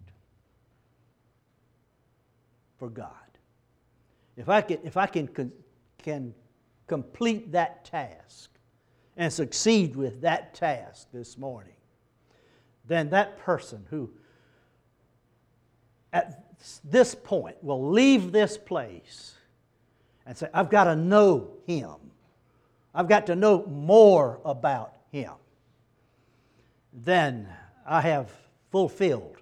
for 2.80 2.90
God. 2.90 3.29
If 4.40 4.48
I 4.48 4.62
can, 4.62 4.80
if 4.86 4.96
I 4.96 5.06
can, 5.06 5.52
can 6.02 6.34
complete 6.88 7.52
that 7.52 7.84
task 7.84 8.50
and 9.18 9.32
succeed 9.32 9.98
with 9.98 10.22
that 10.22 10.56
task 10.56 11.10
this 11.12 11.38
morning, 11.38 11.74
then 12.88 13.10
that 13.10 13.38
person 13.38 13.86
who 13.90 14.10
at 16.14 16.46
this 16.86 17.14
point 17.16 17.62
will 17.62 17.92
leave 17.92 18.32
this 18.32 18.58
place 18.58 19.36
and 20.26 20.38
say, 20.38 20.48
I've 20.54 20.70
got 20.70 20.86
to 20.86 20.96
know 20.96 21.52
him. 21.68 21.96
I've 22.96 23.10
got 23.10 23.28
to 23.28 23.36
know 23.36 23.66
more 23.66 24.40
about 24.46 24.96
him. 25.12 25.34
Then 26.94 27.50
I 27.86 28.00
have 28.00 28.32
fulfilled 28.72 29.36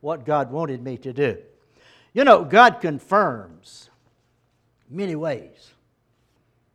what 0.00 0.24
God 0.24 0.52
wanted 0.52 0.80
me 0.80 0.96
to 0.98 1.12
do. 1.12 1.38
You 2.12 2.22
know, 2.22 2.44
God 2.44 2.80
confirms 2.80 3.90
many 4.90 5.16
ways 5.16 5.72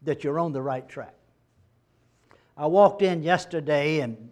that 0.04 0.24
you're 0.24 0.40
on 0.40 0.52
the 0.54 0.62
right 0.62 0.88
track. 0.88 1.14
I 2.58 2.68
walked 2.68 3.02
in 3.02 3.24
yesterday 3.24 4.00
and 4.00 4.30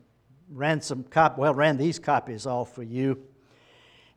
ran 0.49 0.81
some 0.81 1.03
cop 1.03 1.37
well 1.37 1.53
ran 1.53 1.77
these 1.77 1.99
copies 1.99 2.45
off 2.45 2.73
for 2.73 2.83
you, 2.83 3.23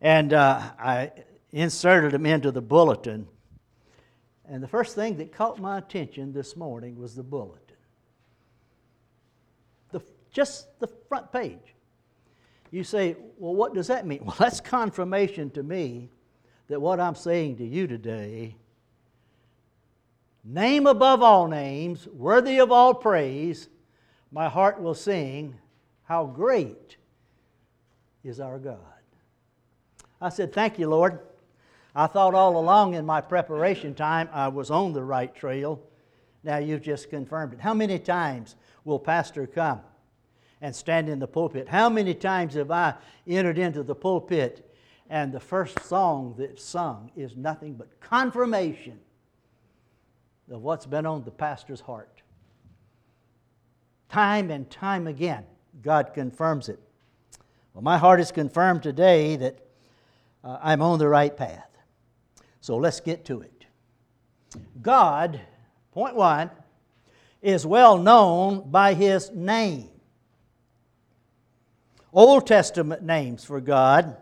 and 0.00 0.32
uh, 0.32 0.62
I 0.78 1.12
inserted 1.52 2.12
them 2.12 2.26
into 2.26 2.50
the 2.50 2.60
bulletin. 2.60 3.26
And 4.48 4.62
the 4.62 4.68
first 4.68 4.94
thing 4.94 5.16
that 5.18 5.32
caught 5.32 5.60
my 5.60 5.78
attention 5.78 6.32
this 6.32 6.56
morning 6.56 6.98
was 6.98 7.14
the 7.14 7.22
bulletin. 7.22 7.76
The, 9.92 10.02
just 10.32 10.78
the 10.80 10.88
front 11.08 11.32
page. 11.32 11.74
You 12.72 12.84
say, 12.84 13.16
well, 13.36 13.54
what 13.54 13.74
does 13.74 13.88
that 13.88 14.06
mean? 14.06 14.20
Well, 14.24 14.36
that's 14.38 14.60
confirmation 14.60 15.50
to 15.50 15.62
me 15.62 16.10
that 16.68 16.80
what 16.80 17.00
I'm 17.00 17.14
saying 17.14 17.56
to 17.56 17.64
you 17.64 17.86
today 17.86 18.56
name 20.44 20.86
above 20.86 21.22
all 21.22 21.46
names, 21.48 22.06
worthy 22.08 22.58
of 22.58 22.72
all 22.72 22.94
praise, 22.94 23.68
my 24.32 24.48
heart 24.48 24.80
will 24.80 24.94
sing, 24.94 25.56
How 26.04 26.26
great 26.26 26.96
is 28.22 28.40
our 28.40 28.58
God. 28.58 28.78
I 30.20 30.28
said, 30.28 30.52
Thank 30.52 30.78
you, 30.78 30.88
Lord. 30.88 31.18
I 31.94 32.06
thought 32.06 32.34
all 32.34 32.56
along 32.56 32.94
in 32.94 33.04
my 33.04 33.20
preparation 33.20 33.94
time 33.94 34.28
I 34.32 34.48
was 34.48 34.70
on 34.70 34.92
the 34.92 35.02
right 35.02 35.34
trail. 35.34 35.82
Now 36.44 36.58
you've 36.58 36.82
just 36.82 37.10
confirmed 37.10 37.54
it. 37.54 37.60
How 37.60 37.74
many 37.74 37.98
times 37.98 38.56
will 38.84 38.98
Pastor 38.98 39.46
come 39.46 39.80
and 40.60 40.74
stand 40.74 41.08
in 41.08 41.18
the 41.18 41.26
pulpit? 41.26 41.68
How 41.68 41.88
many 41.88 42.14
times 42.14 42.54
have 42.54 42.70
I 42.70 42.94
entered 43.26 43.58
into 43.58 43.82
the 43.82 43.94
pulpit 43.94 44.72
and 45.08 45.32
the 45.32 45.40
first 45.40 45.80
song 45.80 46.36
that's 46.38 46.62
sung 46.62 47.10
is 47.16 47.36
nothing 47.36 47.74
but 47.74 48.00
confirmation 48.00 49.00
of 50.50 50.62
what's 50.62 50.86
been 50.86 51.06
on 51.06 51.24
the 51.24 51.30
pastor's 51.30 51.80
heart. 51.80 52.22
Time 54.08 54.50
and 54.50 54.68
time 54.68 55.06
again, 55.06 55.44
God 55.82 56.12
confirms 56.12 56.68
it. 56.68 56.80
Well, 57.74 57.82
my 57.82 57.98
heart 57.98 58.20
is 58.20 58.32
confirmed 58.32 58.82
today 58.82 59.36
that 59.36 59.58
uh, 60.42 60.58
I'm 60.60 60.82
on 60.82 60.98
the 60.98 61.08
right 61.08 61.34
path. 61.36 61.68
So 62.60 62.76
let's 62.76 63.00
get 63.00 63.24
to 63.26 63.40
it. 63.42 63.66
God, 64.82 65.40
point 65.92 66.16
one, 66.16 66.50
is 67.40 67.64
well 67.64 67.96
known 67.96 68.68
by 68.70 68.94
his 68.94 69.30
name. 69.30 69.88
Old 72.12 72.46
Testament 72.46 73.02
names 73.02 73.44
for 73.44 73.60
God. 73.60 74.16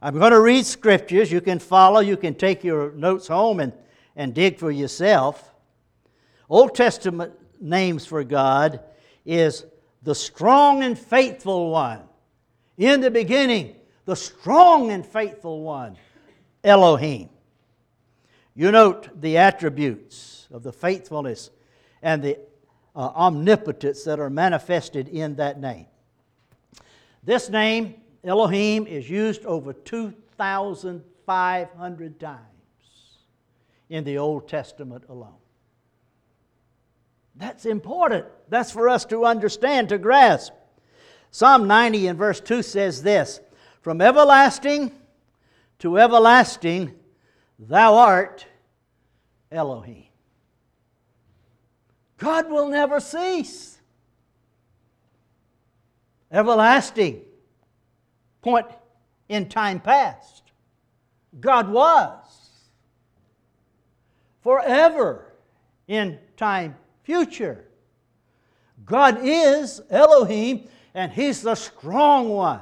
I'm 0.00 0.18
going 0.18 0.30
to 0.30 0.40
read 0.40 0.64
scriptures. 0.64 1.32
You 1.32 1.40
can 1.40 1.58
follow, 1.58 1.98
you 2.00 2.16
can 2.16 2.34
take 2.36 2.62
your 2.62 2.92
notes 2.92 3.26
home 3.26 3.58
and, 3.58 3.72
and 4.14 4.32
dig 4.32 4.58
for 4.58 4.70
yourself. 4.70 5.52
Old 6.48 6.74
Testament 6.74 7.34
names 7.60 8.06
for 8.06 8.24
God 8.24 8.80
is 9.24 9.64
the 10.02 10.14
strong 10.14 10.82
and 10.82 10.98
faithful 10.98 11.70
one. 11.70 12.02
In 12.78 13.00
the 13.00 13.10
beginning, 13.10 13.76
the 14.04 14.16
strong 14.16 14.90
and 14.90 15.04
faithful 15.04 15.62
one, 15.62 15.96
Elohim. 16.62 17.28
You 18.54 18.70
note 18.70 19.20
the 19.20 19.38
attributes 19.38 20.46
of 20.50 20.62
the 20.62 20.72
faithfulness 20.72 21.50
and 22.02 22.22
the 22.22 22.38
uh, 22.94 23.10
omnipotence 23.14 24.04
that 24.04 24.20
are 24.20 24.30
manifested 24.30 25.08
in 25.08 25.34
that 25.36 25.60
name. 25.60 25.86
This 27.22 27.50
name, 27.50 27.94
Elohim, 28.22 28.86
is 28.86 29.10
used 29.10 29.44
over 29.44 29.72
2,500 29.72 32.20
times 32.20 32.40
in 33.90 34.04
the 34.04 34.18
Old 34.18 34.48
Testament 34.48 35.04
alone. 35.08 35.34
That's 37.36 37.66
important. 37.66 38.26
That's 38.48 38.70
for 38.70 38.88
us 38.88 39.04
to 39.06 39.24
understand, 39.24 39.90
to 39.90 39.98
grasp. 39.98 40.52
Psalm 41.30 41.66
90 41.66 42.06
and 42.06 42.18
verse 42.18 42.40
2 42.40 42.62
says 42.62 43.02
this 43.02 43.40
From 43.82 44.00
everlasting 44.00 44.92
to 45.80 45.98
everlasting, 45.98 46.94
thou 47.58 47.94
art 47.96 48.46
Elohim. 49.52 50.04
God 52.18 52.50
will 52.50 52.68
never 52.68 53.00
cease. 53.00 53.78
Everlasting. 56.32 57.20
Point 58.40 58.66
in 59.28 59.48
time 59.48 59.80
past. 59.80 60.42
God 61.38 61.70
was. 61.70 62.22
Forever 64.42 65.32
in 65.86 66.18
time 66.36 66.76
future. 67.06 67.64
God 68.84 69.20
is 69.22 69.80
Elohim, 69.88 70.68
and 70.92 71.12
He's 71.12 71.40
the 71.40 71.54
strong 71.54 72.28
one. 72.28 72.60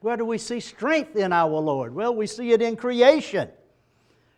Where 0.00 0.16
do 0.16 0.24
we 0.24 0.38
see 0.38 0.60
strength 0.60 1.16
in 1.16 1.32
our 1.32 1.50
Lord? 1.50 1.92
Well, 1.92 2.14
we 2.14 2.28
see 2.28 2.52
it 2.52 2.62
in 2.62 2.76
creation. 2.76 3.48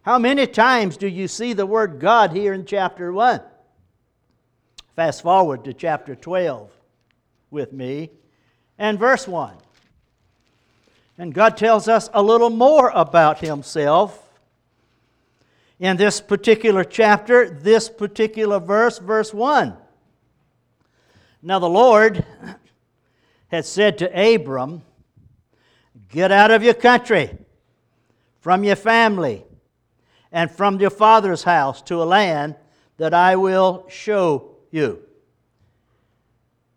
How 0.03 0.19
many 0.19 0.47
times 0.47 0.97
do 0.97 1.07
you 1.07 1.29
see 1.29 1.53
the 1.53 1.67
word 1.67 2.01
God 2.01 2.33
here 2.33 2.55
in 2.55 2.65
chapter 2.65 3.13
1? 3.13 3.43
Fast 4.97 5.23
forward 5.23 5.65
to 5.65 5.75
chapter 5.75 6.15
12 6.15 6.71
with 7.51 7.75
me 7.75 8.11
and 8.79 8.99
verse 8.99 9.29
1. 9.29 9.55
And 11.19 11.35
God 11.35 11.59
tells 11.59 11.89
us 11.89 12.09
a 12.15 12.23
little 12.23 12.49
more 12.49 12.91
about 12.95 13.41
Himself 13.41 14.20
in 15.81 15.97
this 15.97 16.21
particular 16.21 16.85
chapter, 16.85 17.49
this 17.49 17.89
particular 17.89 18.61
verse, 18.61 18.99
verse 18.99 19.33
1. 19.33 19.75
Now 21.43 21.59
the 21.59 21.71
Lord 21.71 22.25
had 23.49 23.65
said 23.65 23.97
to 23.99 24.35
Abram, 24.35 24.83
Get 26.11 26.31
out 26.31 26.51
of 26.51 26.63
your 26.63 26.75
country, 26.75 27.31
from 28.41 28.63
your 28.63 28.77
family, 28.77 29.45
and 30.31 30.51
from 30.51 30.79
your 30.79 30.91
father's 30.91 31.43
house 31.45 31.81
to 31.83 32.03
a 32.03 32.05
land 32.05 32.57
that 32.99 33.15
I 33.15 33.37
will 33.37 33.87
show 33.89 34.57
you. 34.71 35.01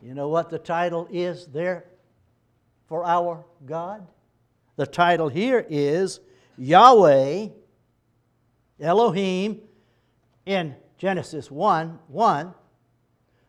You 0.01 0.13
know 0.13 0.29
what 0.29 0.49
the 0.49 0.59
title 0.59 1.09
is 1.11 1.45
there 1.47 1.85
for 2.87 3.03
our 3.03 3.43
God? 3.65 4.07
The 4.77 4.87
title 4.87 5.27
here 5.27 5.65
is 5.69 6.21
Yahweh 6.57 7.49
Elohim 8.83 9.61
in 10.45 10.75
Genesis 10.97 11.49
1 11.49 11.99
1. 12.07 12.53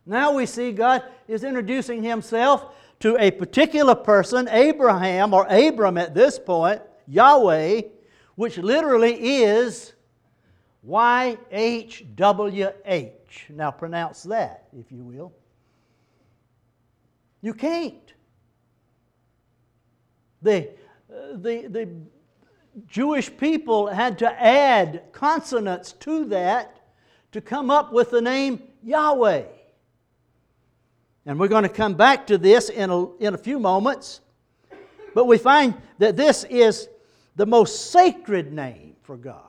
Now 0.07 0.33
we 0.33 0.47
see 0.47 0.73
God 0.73 1.03
is 1.29 1.45
introducing 1.45 2.03
himself 2.03 2.75
to 3.01 3.19
a 3.19 3.31
particular 3.31 3.95
person, 3.95 4.49
Abraham 4.51 5.35
or 5.35 5.47
Abram 5.49 5.99
at 5.99 6.15
this 6.15 6.39
point, 6.39 6.81
Yahweh, 7.07 7.83
which 8.35 8.57
literally 8.59 9.43
is 9.43 9.93
YHWH. 10.87 13.13
Now 13.51 13.71
pronounce 13.71 14.25
that, 14.25 14.69
if 14.79 14.93
you 14.93 15.03
will. 15.03 15.33
You 17.41 17.55
can't. 17.55 18.13
The, 20.43 20.69
the, 21.09 21.69
the 21.69 21.89
Jewish 22.87 23.35
people 23.37 23.87
had 23.87 24.19
to 24.19 24.43
add 24.43 25.05
consonants 25.13 25.93
to 25.93 26.25
that 26.27 26.81
to 27.33 27.41
come 27.41 27.71
up 27.71 27.93
with 27.93 28.11
the 28.11 28.21
name 28.21 28.63
Yahweh. 28.83 29.45
And 31.27 31.39
we're 31.39 31.49
going 31.49 31.63
to 31.63 31.69
come 31.69 31.95
back 31.95 32.27
to 32.29 32.39
this 32.39 32.69
in 32.69 32.91
a, 32.91 33.15
in 33.17 33.35
a 33.35 33.39
few 33.39 33.59
moments. 33.59 34.21
But 35.15 35.27
we 35.27 35.39
find 35.39 35.75
that 35.99 36.17
this 36.17 36.45
is 36.45 36.89
the 37.37 37.47
most 37.47 37.91
sacred 37.91 38.53
name 38.53 38.97
for 39.03 39.17
God 39.17 39.41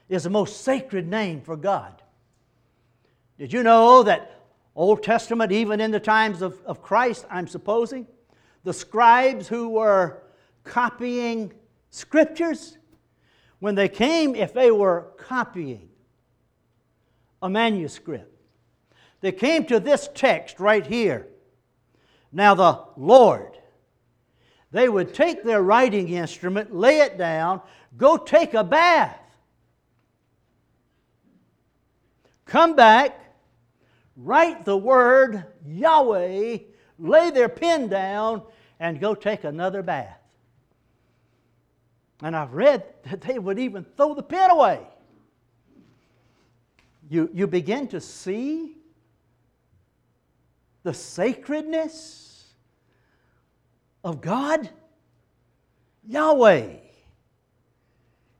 is 0.09 0.25
the 0.25 0.31
most 0.31 0.63
sacred 0.63 1.09
name 1.09 1.41
for 1.41 1.57
God. 1.57 2.03
Did 3.39 3.53
you 3.53 3.63
know 3.63 4.03
that 4.03 4.41
Old 4.77 5.03
Testament, 5.03 5.53
even 5.53 5.81
in 5.81 5.91
the 5.91 6.01
times 6.01 6.43
of, 6.43 6.61
of 6.65 6.83
Christ, 6.83 7.25
I'm 7.31 7.47
supposing, 7.47 8.07
the 8.65 8.73
scribes 8.73 9.49
who 9.49 9.71
were 9.71 10.23
copying 10.65 11.53
scriptures, 11.91 12.77
when 13.59 13.75
they 13.75 13.89
came, 13.89 14.35
if 14.35 14.53
they 14.53 14.71
were 14.71 15.13
copying 15.19 15.89
a 17.43 17.49
manuscript, 17.49 18.30
they 19.21 19.33
came 19.33 19.65
to 19.67 19.81
this 19.81 20.09
text 20.15 20.61
right 20.61 20.87
here. 20.87 21.27
Now, 22.33 22.55
the 22.55 22.85
Lord, 22.97 23.59
they 24.71 24.89
would 24.89 25.15
take 25.15 25.43
their 25.43 25.63
writing 25.63 26.09
instrument, 26.09 26.75
lay 26.75 27.01
it 27.01 27.19
down, 27.19 27.61
go 27.97 28.17
take 28.17 28.55
a 28.55 28.65
bath, 28.65 29.19
come 32.47 32.77
back, 32.77 33.19
write 34.17 34.65
the 34.65 34.77
word 34.77 35.45
Yahweh, 35.67 36.59
lay 36.99 37.31
their 37.31 37.49
pen 37.49 37.89
down, 37.89 38.43
and 38.79 39.01
go 39.01 39.15
take 39.15 39.45
another 39.45 39.83
bath. 39.83 40.17
And 42.23 42.37
I've 42.37 42.53
read 42.53 42.85
that 43.05 43.23
they 43.23 43.39
would 43.39 43.59
even 43.59 43.85
throw 43.97 44.15
the 44.15 44.23
pen 44.23 44.51
away. 44.51 44.87
You, 47.09 47.29
you 47.33 47.47
begin 47.47 47.89
to 47.89 48.01
see 48.01 48.77
the 50.91 50.95
sacredness 50.95 52.47
of 54.03 54.21
God? 54.21 54.69
Yahweh. 56.05 56.79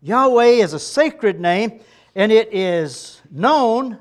Yahweh 0.03 0.45
is 0.45 0.73
a 0.73 0.81
sacred 0.81 1.39
name, 1.39 1.79
and 2.17 2.33
it 2.33 2.53
is 2.53 3.23
known 3.31 4.01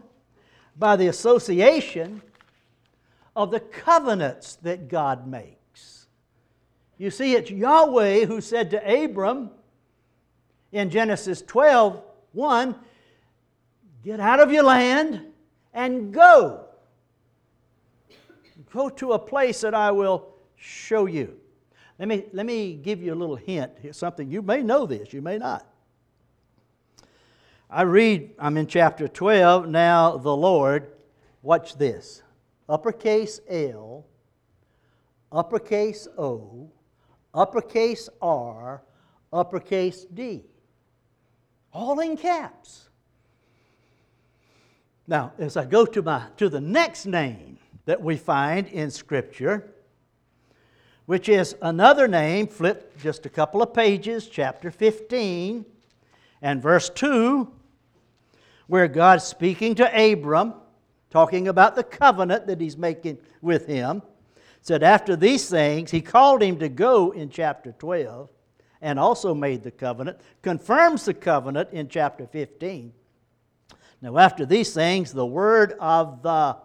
by 0.76 0.96
the 0.96 1.06
association 1.06 2.24
of 3.36 3.52
the 3.52 3.60
covenants 3.60 4.56
that 4.64 4.88
God 4.88 5.28
makes. 5.28 6.08
You 6.98 7.12
see, 7.12 7.36
it's 7.36 7.52
Yahweh 7.52 8.26
who 8.26 8.42
said 8.42 8.72
to 8.72 9.04
Abram 9.04 9.52
in 10.72 10.90
Genesis 10.90 11.44
12 11.44 12.02
1, 12.32 12.76
Get 14.04 14.20
out 14.20 14.40
of 14.40 14.52
your 14.52 14.64
land 14.64 15.28
and 15.72 16.12
go 16.12 16.69
Go 18.72 18.90
to 18.90 19.14
a 19.14 19.20
place 19.20 19.62
that 19.62 19.74
I 19.74 19.92
will 19.92 20.30
show 20.56 21.06
you. 21.06 21.40
Let 21.98 22.08
me, 22.08 22.26
let 22.34 22.46
me 22.46 22.74
give 22.74 23.02
you 23.02 23.14
a 23.14 23.16
little 23.16 23.36
hint. 23.36 23.72
Something 23.92 24.32
you 24.32 24.42
may 24.42 24.62
know 24.62 24.86
this, 24.86 25.14
you 25.14 25.22
may 25.22 25.38
not. 25.38 25.66
I 27.70 27.84
read, 27.84 28.32
I'm 28.40 28.58
in 28.58 28.66
chapter 28.66 29.08
12. 29.08 29.68
Now, 29.68 30.18
the 30.18 30.36
Lord, 30.36 30.92
watch 31.44 31.78
this 31.78 32.24
uppercase 32.68 33.42
L, 33.48 34.06
uppercase 35.32 36.08
O, 36.18 36.72
uppercase 37.34 38.10
R, 38.22 38.82
uppercase 39.32 40.06
D. 40.06 40.46
All 41.72 42.00
in 42.00 42.18
caps. 42.18 42.90
Now, 45.08 45.34
as 45.38 45.58
I 45.58 45.66
go 45.66 45.86
to, 45.86 46.02
my, 46.02 46.26
to 46.38 46.50
the 46.50 46.62
next 46.62 47.06
name 47.06 47.59
that 47.90 48.04
we 48.04 48.16
find 48.16 48.68
in 48.68 48.92
Scripture, 48.92 49.68
which 51.08 51.28
is 51.28 51.56
another 51.64 52.08
name, 52.08 52.46
flip 52.46 52.96
just 53.00 53.26
a 53.26 53.30
couple 53.30 53.64
of 53.64 53.74
pages, 53.74 54.28
chapter 54.28 54.70
15 54.70 55.66
and 56.44 56.62
verse 56.62 56.88
2, 56.92 57.52
where 58.68 58.88
God's 58.88 59.24
speaking 59.24 59.74
to 59.74 60.12
Abram, 60.12 60.54
talking 61.10 61.48
about 61.48 61.76
the 61.76 61.84
covenant 61.84 62.46
that 62.46 62.62
he's 62.62 62.78
making 62.78 63.18
with 63.42 63.66
him, 63.66 64.04
said, 64.62 64.84
After 64.84 65.16
these 65.16 65.50
things, 65.50 65.90
he 65.90 66.00
called 66.00 66.44
him 66.44 66.60
to 66.60 66.70
go 66.70 67.10
in 67.10 67.32
chapter 67.32 67.72
12 67.72 68.30
and 68.84 69.00
also 69.00 69.34
made 69.34 69.64
the 69.64 69.72
covenant, 69.72 70.20
confirms 70.44 71.06
the 71.06 71.16
covenant 71.16 71.70
in 71.72 71.88
chapter 71.90 72.28
15. 72.28 72.94
Now, 74.04 74.16
after 74.20 74.46
these 74.46 74.76
things, 74.76 75.12
the 75.12 75.26
word 75.26 75.74
of 75.80 76.22
the, 76.22 76.56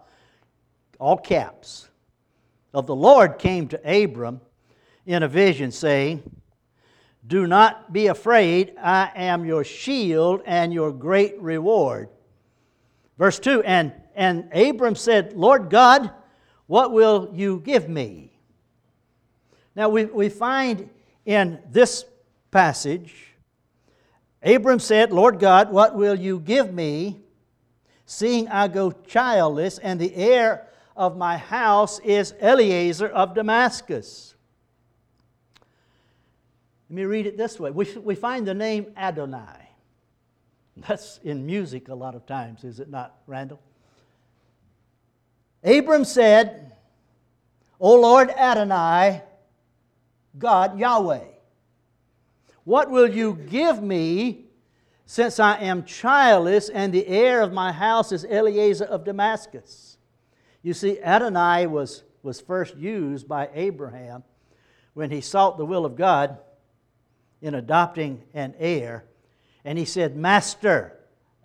all 0.99 1.17
caps, 1.17 1.89
of 2.73 2.87
the 2.87 2.95
Lord 2.95 3.39
came 3.39 3.67
to 3.69 4.03
Abram 4.03 4.41
in 5.05 5.23
a 5.23 5.27
vision, 5.27 5.71
saying, 5.71 6.23
Do 7.25 7.47
not 7.47 7.93
be 7.93 8.07
afraid, 8.07 8.75
I 8.81 9.11
am 9.15 9.45
your 9.45 9.63
shield 9.63 10.41
and 10.45 10.73
your 10.73 10.91
great 10.91 11.41
reward. 11.41 12.09
Verse 13.17 13.39
2 13.39 13.63
And, 13.63 13.93
and 14.15 14.51
Abram 14.53 14.95
said, 14.95 15.33
Lord 15.33 15.69
God, 15.69 16.11
what 16.67 16.91
will 16.91 17.29
you 17.33 17.61
give 17.63 17.87
me? 17.87 18.31
Now, 19.75 19.89
we, 19.89 20.05
we 20.05 20.29
find 20.29 20.89
in 21.25 21.59
this 21.69 22.05
passage, 22.51 23.13
Abram 24.41 24.79
said, 24.79 25.11
Lord 25.11 25.39
God, 25.39 25.71
what 25.71 25.95
will 25.95 26.15
you 26.15 26.39
give 26.39 26.73
me, 26.73 27.19
seeing 28.05 28.47
I 28.47 28.67
go 28.67 28.91
childless, 28.91 29.79
and 29.79 29.99
the 29.99 30.13
heir 30.15 30.67
of 30.95 31.17
my 31.17 31.37
house 31.37 31.99
is 31.99 32.33
Eliezer 32.41 33.07
of 33.07 33.33
Damascus? 33.33 34.35
Let 36.89 36.95
me 36.95 37.03
read 37.03 37.25
it 37.25 37.37
this 37.37 37.59
way. 37.59 37.71
We, 37.71 37.85
we 37.97 38.15
find 38.15 38.47
the 38.47 38.53
name 38.53 38.87
Adonai. 38.95 39.69
That's 40.77 41.19
in 41.23 41.45
music 41.45 41.89
a 41.89 41.95
lot 41.95 42.15
of 42.15 42.25
times, 42.25 42.63
is 42.63 42.79
it 42.79 42.89
not, 42.89 43.15
Randall? 43.27 43.61
Abram 45.63 46.05
said, 46.05 46.73
O 47.79 47.95
Lord 47.95 48.29
Adonai, 48.29 49.23
God 50.37 50.77
Yahweh, 50.79 51.23
what 52.65 52.91
will 52.91 53.09
you 53.09 53.35
give 53.49 53.81
me 53.81 54.45
since 55.05 55.39
I 55.39 55.57
am 55.57 55.85
childless 55.85 56.69
and 56.69 56.93
the 56.93 57.07
heir 57.07 57.41
of 57.41 57.53
my 57.53 57.71
house 57.71 58.11
is 58.11 58.25
Eliezer 58.25 58.85
of 58.85 59.05
Damascus? 59.05 59.94
You 60.65 60.73
see, 60.73 60.99
Adonai 60.99 61.67
was, 61.67 62.01
was 62.23 62.41
first 62.41 62.75
used 62.75 63.27
by 63.27 63.49
Abraham 63.53 64.23
when 64.95 65.11
he 65.11 65.21
sought 65.21 65.59
the 65.59 65.65
will 65.65 65.85
of 65.85 65.95
God 65.95 66.39
in 67.39 67.53
adopting 67.53 68.23
an 68.33 68.55
heir. 68.57 69.05
And 69.63 69.77
he 69.77 69.85
said, 69.85 70.15
Master, 70.15 70.97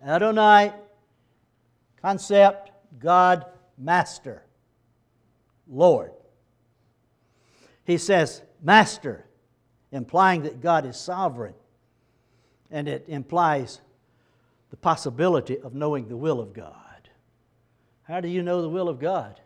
Adonai, 0.03 0.73
concept, 2.01 2.71
God, 2.99 3.45
Master, 3.77 4.43
Lord. 5.69 6.13
He 7.85 7.99
says, 7.99 8.41
Master, 8.63 9.27
implying 9.93 10.45
that 10.45 10.63
God 10.63 10.87
is 10.87 10.97
sovereign. 10.97 11.53
And 12.71 12.89
it 12.89 13.05
implies 13.07 13.83
the 14.71 14.79
possibility 14.79 15.59
of 15.61 15.75
knowing 15.75 16.09
the 16.09 16.17
will 16.17 16.41
of 16.41 16.55
God. 16.55 16.90
How 18.11 18.21
do 18.21 18.27
you 18.27 18.43
know 18.43 18.61
the 18.61 18.69
will 18.69 18.89
of 18.89 18.99
God? 18.99 19.41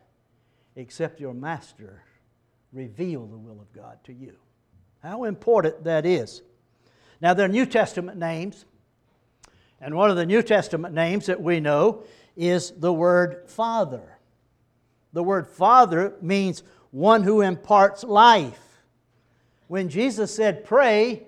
Except 0.74 1.20
your 1.20 1.34
Master 1.34 2.02
reveal 2.72 3.26
the 3.26 3.36
will 3.36 3.60
of 3.60 3.70
God 3.74 3.98
to 4.04 4.12
you. 4.14 4.36
How 5.02 5.24
important 5.24 5.84
that 5.84 6.06
is. 6.06 6.40
Now, 7.20 7.34
there 7.34 7.44
are 7.44 7.48
New 7.48 7.66
Testament 7.66 8.18
names, 8.18 8.64
and 9.82 9.94
one 9.94 10.08
of 10.08 10.16
the 10.16 10.24
New 10.24 10.42
Testament 10.42 10.94
names 10.94 11.26
that 11.26 11.42
we 11.42 11.60
know 11.60 12.04
is 12.38 12.70
the 12.70 12.90
word 12.92 13.50
Father. 13.50 14.18
The 15.12 15.22
word 15.22 15.46
Father 15.46 16.14
means 16.22 16.62
one 16.90 17.22
who 17.22 17.42
imparts 17.42 18.02
life. 18.02 18.80
When 19.68 19.90
Jesus 19.90 20.34
said, 20.34 20.64
Pray, 20.64 21.24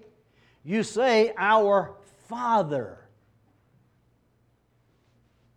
you 0.65 0.83
say, 0.83 1.35
Our 1.37 1.97
Father, 2.29 2.97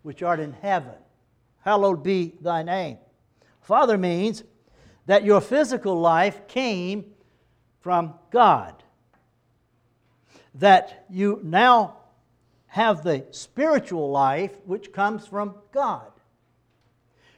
which 0.01 0.21
art 0.21 0.41
in 0.41 0.51
heaven, 0.51 0.95
hallowed 1.61 2.03
be 2.03 2.35
thy 2.41 2.63
name. 2.63 2.97
Father 3.61 3.97
means 3.97 4.43
that 5.05 5.23
your 5.23 5.41
physical 5.41 5.99
life 5.99 6.47
came 6.47 7.05
from 7.81 8.13
God, 8.31 8.83
that 10.55 11.05
you 11.09 11.39
now 11.43 11.97
have 12.67 13.03
the 13.03 13.25
spiritual 13.31 14.11
life 14.11 14.51
which 14.65 14.91
comes 14.91 15.25
from 15.25 15.55
God 15.71 16.11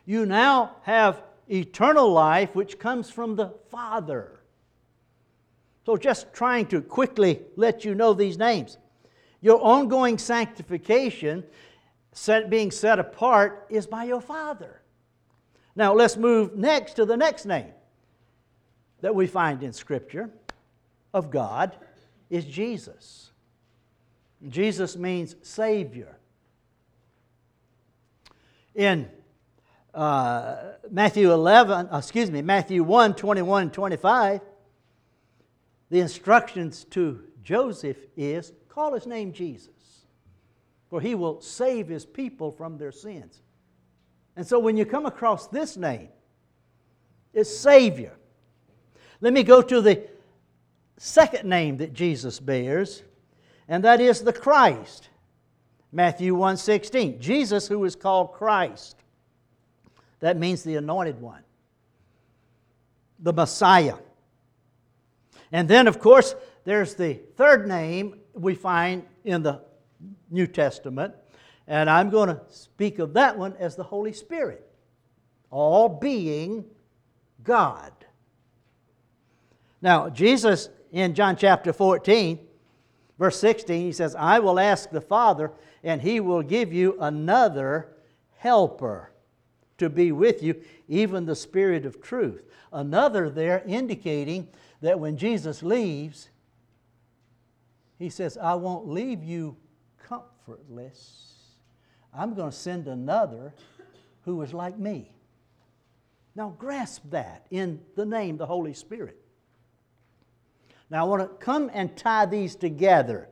you 0.06 0.26
now 0.26 0.76
have 0.84 1.24
eternal 1.50 2.12
life 2.12 2.56
which 2.56 2.80
comes 2.80 3.10
from 3.10 3.36
the 3.36 3.54
Father. 3.70 4.40
So, 5.86 5.98
just 5.98 6.34
trying 6.34 6.68
to 6.68 6.82
quickly 6.82 7.42
let 7.56 7.86
you 7.86 7.96
know 7.96 8.14
these 8.14 8.38
names. 8.38 8.78
Your 9.42 9.60
ongoing 9.64 10.18
sanctification, 10.18 11.44
set, 12.13 12.50
being 12.50 12.71
set 12.71 13.00
apart, 13.00 13.67
is 13.69 13.88
by 13.88 14.04
your 14.04 14.21
Father. 14.21 14.82
Now, 15.76 15.93
let's 15.93 16.17
move 16.17 16.56
next 16.56 16.93
to 16.93 17.06
the 17.06 17.17
next 17.17 17.45
name 17.45 17.71
that 19.02 19.15
we 19.15 19.28
find 19.28 19.63
in 19.63 19.74
Scripture 19.74 20.30
of 21.13 21.32
God 21.32 21.76
is 22.30 22.45
Jesus. 22.45 23.32
Jesus 24.47 24.97
means 24.97 25.36
Savior. 25.41 26.17
In 28.74 29.10
uh, 29.93 30.56
Matthew 30.89 31.32
11, 31.32 31.89
uh, 31.91 31.97
excuse 31.97 32.32
me, 32.32 32.41
Matthew 32.41 32.84
1 32.84 33.15
21 33.15 33.63
and 33.63 33.74
25, 33.74 34.41
the 35.89 36.00
instructions 36.00 36.86
to 36.86 37.21
Joseph 37.43 37.97
is 38.15 38.54
call 38.69 38.93
his 38.93 39.06
name 39.06 39.34
Jesus, 39.34 39.74
for 40.91 40.99
he 40.99 41.15
will 41.15 41.39
save 41.39 41.88
his 41.88 42.06
people 42.06 42.51
from 42.51 42.77
their 42.77 42.91
sins. 42.91 43.41
And 44.36 44.45
so 44.45 44.60
when 44.60 44.75
you 44.75 44.86
come 44.86 45.06
across 45.06 45.47
this 45.47 45.77
name, 45.77 46.10
it's 47.34 47.49
Savior. 47.49 48.12
Let 49.21 49.32
me 49.32 49.41
go 49.41 49.62
to 49.62 49.80
the 49.80 50.06
second 50.97 51.47
name 51.47 51.77
that 51.77 51.93
Jesus 51.93 52.41
bears, 52.41 53.04
and 53.69 53.86
that 53.86 54.01
is 54.01 54.21
the 54.21 54.34
Christ. 54.34 55.08
Matthew 55.93 56.36
1:16. 56.36 57.21
Jesus 57.21 57.69
who 57.69 57.86
is 57.86 57.95
called 57.95 58.34
Christ. 58.34 58.97
That 60.19 60.38
means 60.38 60.62
the 60.62 60.75
anointed 60.75 61.21
one, 61.21 61.43
the 63.17 63.32
Messiah. 63.32 63.97
And 65.54 65.69
then, 65.69 65.88
of 65.88 65.99
course, 65.99 66.36
there's 66.65 66.95
the 66.95 67.13
third 67.13 67.65
name 67.65 68.19
we 68.34 68.56
find 68.56 69.08
in 69.23 69.41
the 69.41 69.63
New 70.30 70.48
Testament, 70.48 71.14
and 71.68 71.90
I'm 71.90 72.10
going 72.10 72.30
to 72.30 72.42
speak 72.50 73.00
of 73.00 73.14
that 73.14 73.38
one 73.38 73.56
as 73.60 73.76
the 73.76 73.84
Holy 73.84 74.14
Spirit, 74.14 74.68
all 75.50 75.90
being 75.90 76.66
God. 77.44 77.92
Now, 79.82 80.10
Jesus 80.10 80.70
in 80.92 81.14
John 81.14 81.36
chapter 81.36 81.74
14, 81.74 82.40
verse 83.18 83.40
16, 83.40 83.82
he 83.82 83.92
says, 83.92 84.16
I 84.16 84.40
will 84.40 84.60
ask 84.60 84.90
the 84.90 85.02
Father, 85.02 85.52
and 85.84 86.02
he 86.02 86.20
will 86.20 86.44
give 86.44 86.74
you 86.74 86.98
another 87.00 87.96
helper 88.38 89.12
to 89.78 89.90
be 89.90 90.12
with 90.12 90.44
you, 90.44 90.62
even 90.88 91.26
the 91.26 91.36
Spirit 91.36 91.86
of 91.86 92.02
truth. 92.02 92.44
Another 92.72 93.30
there 93.30 93.64
indicating 93.66 94.48
that 94.82 95.00
when 95.00 95.18
Jesus 95.18 95.64
leaves, 95.64 96.30
he 97.98 98.10
says, 98.10 98.38
I 98.38 98.56
won't 98.56 98.88
leave 98.88 99.24
you 99.24 99.56
I'm 102.14 102.34
going 102.34 102.52
to 102.52 102.56
send 102.56 102.88
another 102.88 103.54
who 104.24 104.42
is 104.42 104.54
like 104.54 104.78
me. 104.78 105.12
Now, 106.36 106.56
grasp 106.58 107.04
that 107.10 107.46
in 107.52 107.82
the 107.96 108.06
name, 108.06 108.38
the 108.38 108.46
Holy 108.46 108.74
Spirit. 108.74 109.18
Now, 110.90 111.06
I 111.06 111.10
want 111.10 111.22
to 111.22 111.46
come 111.46 111.70
and 111.74 111.96
tie 111.96 112.26
these 112.26 112.56
together. 112.56 113.30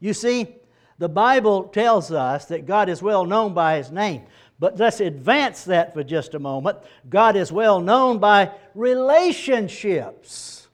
You 0.00 0.12
see, 0.12 0.56
the 0.98 1.08
Bible 1.08 1.64
tells 1.64 2.10
us 2.10 2.46
that 2.46 2.66
God 2.66 2.88
is 2.88 3.02
well 3.02 3.24
known 3.24 3.54
by 3.54 3.76
His 3.76 3.90
name. 3.90 4.22
But 4.58 4.78
let's 4.78 5.00
advance 5.00 5.64
that 5.64 5.92
for 5.92 6.02
just 6.02 6.34
a 6.34 6.38
moment. 6.38 6.78
God 7.08 7.36
is 7.36 7.52
well 7.52 7.80
known 7.80 8.18
by 8.18 8.52
relationships. 8.74 10.68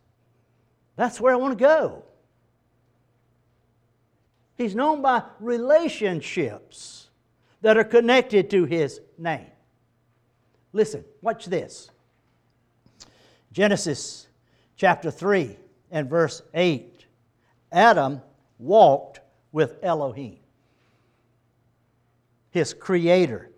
That's 0.94 1.20
where 1.20 1.32
I 1.32 1.36
want 1.36 1.58
to 1.58 1.64
go. 1.64 2.04
He's 4.56 4.74
known 4.74 5.02
by 5.02 5.22
relationships 5.40 7.08
that 7.62 7.76
are 7.76 7.84
connected 7.84 8.50
to 8.50 8.64
his 8.64 9.00
name. 9.18 9.46
Listen, 10.72 11.04
watch 11.20 11.46
this. 11.46 11.90
Genesis 13.52 14.28
chapter 14.76 15.10
3 15.10 15.56
and 15.90 16.08
verse 16.08 16.42
8. 16.54 17.06
Adam 17.70 18.20
walked 18.58 19.20
with 19.52 19.76
Elohim, 19.82 20.38
his 22.50 22.72
creator, 22.72 23.50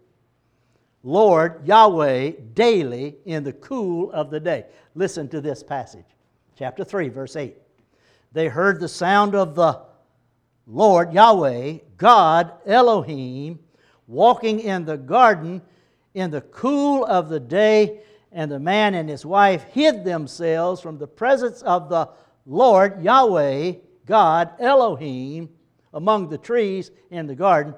Lord 1.03 1.67
Yahweh, 1.67 2.33
daily 2.55 3.17
in 3.25 3.45
the 3.45 3.53
cool 3.53 4.11
of 4.13 4.31
the 4.31 4.41
day. 4.41 4.67
Listen 4.95 5.29
to 5.29 5.41
this 5.41 5.63
passage, 5.63 6.07
chapter 6.57 6.85
3, 6.85 7.09
verse 7.09 7.37
8. 7.37 7.57
They 8.33 8.49
heard 8.49 8.81
the 8.81 8.89
sound 8.89 9.35
of 9.35 9.55
the 9.55 9.81
Lord 10.67 11.13
Yahweh, 11.13 11.79
God 11.97 12.53
Elohim, 12.67 13.59
walking 14.07 14.61
in 14.61 14.85
the 14.85 14.97
garden 14.97 15.63
in 16.15 16.31
the 16.31 16.41
cool 16.41 17.05
of 17.05 17.29
the 17.29 17.41
day, 17.41 18.01
and 18.33 18.51
the 18.51 18.59
man 18.59 18.95
and 18.95 19.09
his 19.09 19.27
wife 19.27 19.65
hid 19.65 20.05
themselves 20.05 20.81
from 20.81 20.99
the 20.99 21.07
presence 21.07 21.63
of 21.63 21.89
the 21.89 22.09
Lord 22.47 23.03
Yahweh, 23.03 23.75
God 24.07 24.51
Elohim, 24.59 25.49
among 25.93 26.29
the 26.29 26.39
trees 26.39 26.91
in 27.11 27.27
the 27.27 27.35
garden. 27.35 27.75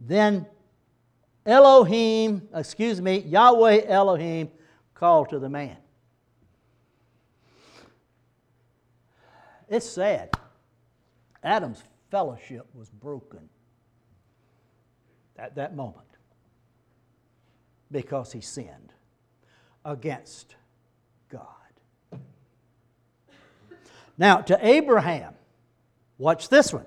Then 0.00 0.46
Elohim, 1.46 2.48
excuse 2.54 3.00
me, 3.00 3.18
Yahweh 3.18 3.82
Elohim 3.86 4.50
called 4.94 5.30
to 5.30 5.38
the 5.38 5.48
man. 5.48 5.76
It's 9.68 9.88
sad. 9.88 10.30
Adam's 11.44 11.82
fellowship 12.10 12.66
was 12.74 12.88
broken 12.88 13.48
at 15.38 15.56
that 15.56 15.76
moment 15.76 16.06
because 17.90 18.32
he 18.32 18.40
sinned 18.40 18.92
against 19.84 20.56
God. 21.28 21.44
Now, 24.16 24.38
to 24.38 24.58
Abraham, 24.66 25.34
watch 26.18 26.48
this 26.48 26.72
one. 26.72 26.86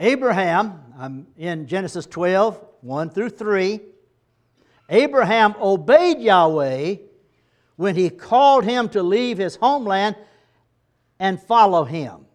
Abraham, 0.00 0.80
I'm 0.98 1.26
in 1.36 1.66
Genesis 1.68 2.06
12, 2.06 2.60
1 2.80 3.10
through 3.10 3.30
3. 3.30 3.80
Abraham 4.88 5.54
obeyed 5.60 6.18
Yahweh 6.18 6.96
when 7.76 7.94
he 7.94 8.10
called 8.10 8.64
him 8.64 8.88
to 8.88 9.02
leave 9.02 9.38
his 9.38 9.56
homeland 9.56 10.16
and 11.20 11.40
follow 11.40 11.84
him. 11.84 12.26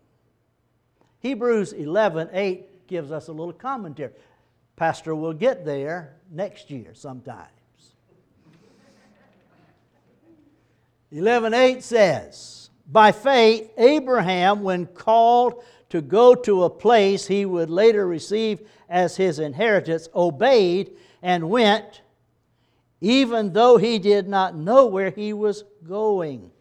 Hebrews 1.28 1.74
11 1.74 2.30
8 2.32 2.88
gives 2.88 3.12
us 3.12 3.28
a 3.28 3.34
little 3.34 3.52
commentary. 3.52 4.14
Pastor 4.78 5.14
will 5.14 5.34
get 5.34 5.66
there 5.66 6.16
next 6.32 6.72
year 6.72 6.92
sometimes. 6.94 7.50
11 11.12 11.54
8 11.54 11.84
says, 11.84 12.70
By 12.90 13.12
faith, 13.12 13.70
Abraham, 13.78 14.64
when 14.64 14.86
called 14.86 15.66
to 15.90 16.02
go 16.02 16.34
to 16.34 16.64
a 16.64 16.70
place 16.70 17.28
he 17.28 17.46
would 17.46 17.70
later 17.70 18.08
receive 18.08 18.62
as 18.88 19.18
his 19.18 19.40
inheritance, 19.40 20.08
obeyed 20.16 20.92
and 21.22 21.50
went, 21.50 22.04
even 23.02 23.52
though 23.52 23.76
he 23.76 24.00
did 24.00 24.30
not 24.30 24.56
know 24.56 24.86
where 24.86 25.10
he 25.10 25.34
was 25.34 25.66
going. 25.86 26.52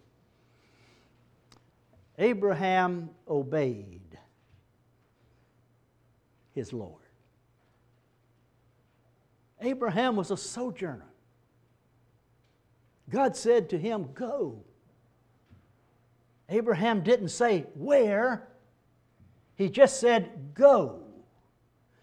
Abraham 2.18 3.10
obeyed 3.28 4.00
his 6.56 6.72
Lord. 6.72 7.02
Abraham 9.60 10.16
was 10.16 10.30
a 10.30 10.36
sojourner. 10.36 11.06
God 13.10 13.36
said 13.36 13.70
to 13.70 13.78
him, 13.78 14.08
Go. 14.14 14.64
Abraham 16.48 17.02
didn't 17.02 17.28
say, 17.28 17.66
Where? 17.74 18.48
He 19.54 19.68
just 19.68 20.00
said, 20.00 20.54
Go. 20.54 21.02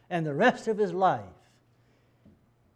And 0.10 0.26
the 0.26 0.34
rest 0.34 0.68
of 0.68 0.78
his 0.78 0.94
life, 0.94 1.24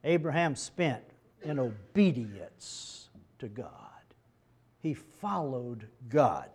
Abraham 0.03 0.55
spent 0.55 1.03
in 1.43 1.59
obedience 1.59 3.09
to 3.37 3.47
God. 3.47 3.71
He 4.79 4.95
followed 4.95 5.87
God. 6.09 6.49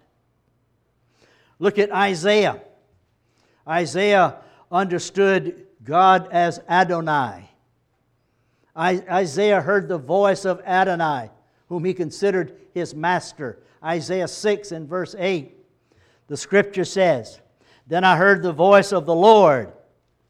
Look 1.60 1.78
at 1.78 1.92
Isaiah. 1.92 2.60
Isaiah 3.68 4.38
understood 4.72 5.66
God 5.84 6.28
as 6.32 6.60
Adonai. 6.68 7.50
Isaiah 8.76 9.60
heard 9.60 9.88
the 9.88 9.98
voice 9.98 10.46
of 10.46 10.62
Adonai, 10.64 11.30
whom 11.68 11.84
he 11.84 11.92
considered 11.92 12.56
his 12.72 12.94
master. 12.94 13.62
Isaiah 13.84 14.28
6 14.28 14.72
and 14.72 14.88
verse 14.88 15.14
8, 15.18 15.54
the 16.28 16.36
scripture 16.36 16.86
says, 16.86 17.40
Then 17.86 18.02
I 18.02 18.16
heard 18.16 18.42
the 18.42 18.52
voice 18.52 18.92
of 18.92 19.04
the 19.04 19.14
Lord, 19.14 19.72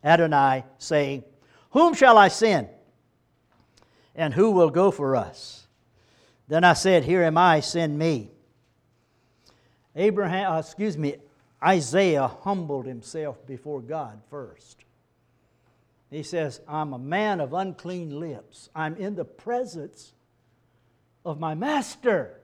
Adonai, 0.02 0.64
saying, 0.78 1.22
Whom 1.70 1.94
shall 1.94 2.18
I 2.18 2.28
send? 2.28 2.68
And 4.16 4.34
who 4.34 4.50
will 4.50 4.70
go 4.70 4.90
for 4.90 5.14
us? 5.14 5.68
Then 6.48 6.64
I 6.64 6.72
said, 6.72 7.04
Here 7.04 7.22
am 7.22 7.38
I, 7.38 7.60
send 7.60 7.96
me. 7.96 8.30
Abraham, 9.94 10.52
uh, 10.52 10.58
excuse 10.58 10.98
me, 10.98 11.16
Isaiah 11.62 12.26
humbled 12.26 12.86
himself 12.86 13.46
before 13.46 13.80
God 13.80 14.20
first. 14.30 14.84
He 16.10 16.22
says, 16.22 16.60
I'm 16.66 16.92
a 16.92 16.98
man 16.98 17.40
of 17.40 17.54
unclean 17.54 18.18
lips. 18.18 18.68
I'm 18.74 18.96
in 18.96 19.14
the 19.14 19.24
presence 19.24 20.12
of 21.24 21.38
my 21.38 21.54
master. 21.54 22.40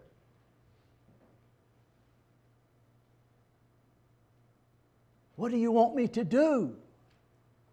What 5.34 5.50
do 5.50 5.58
you 5.58 5.72
want 5.72 5.94
me 5.94 6.08
to 6.08 6.24
do? 6.24 6.76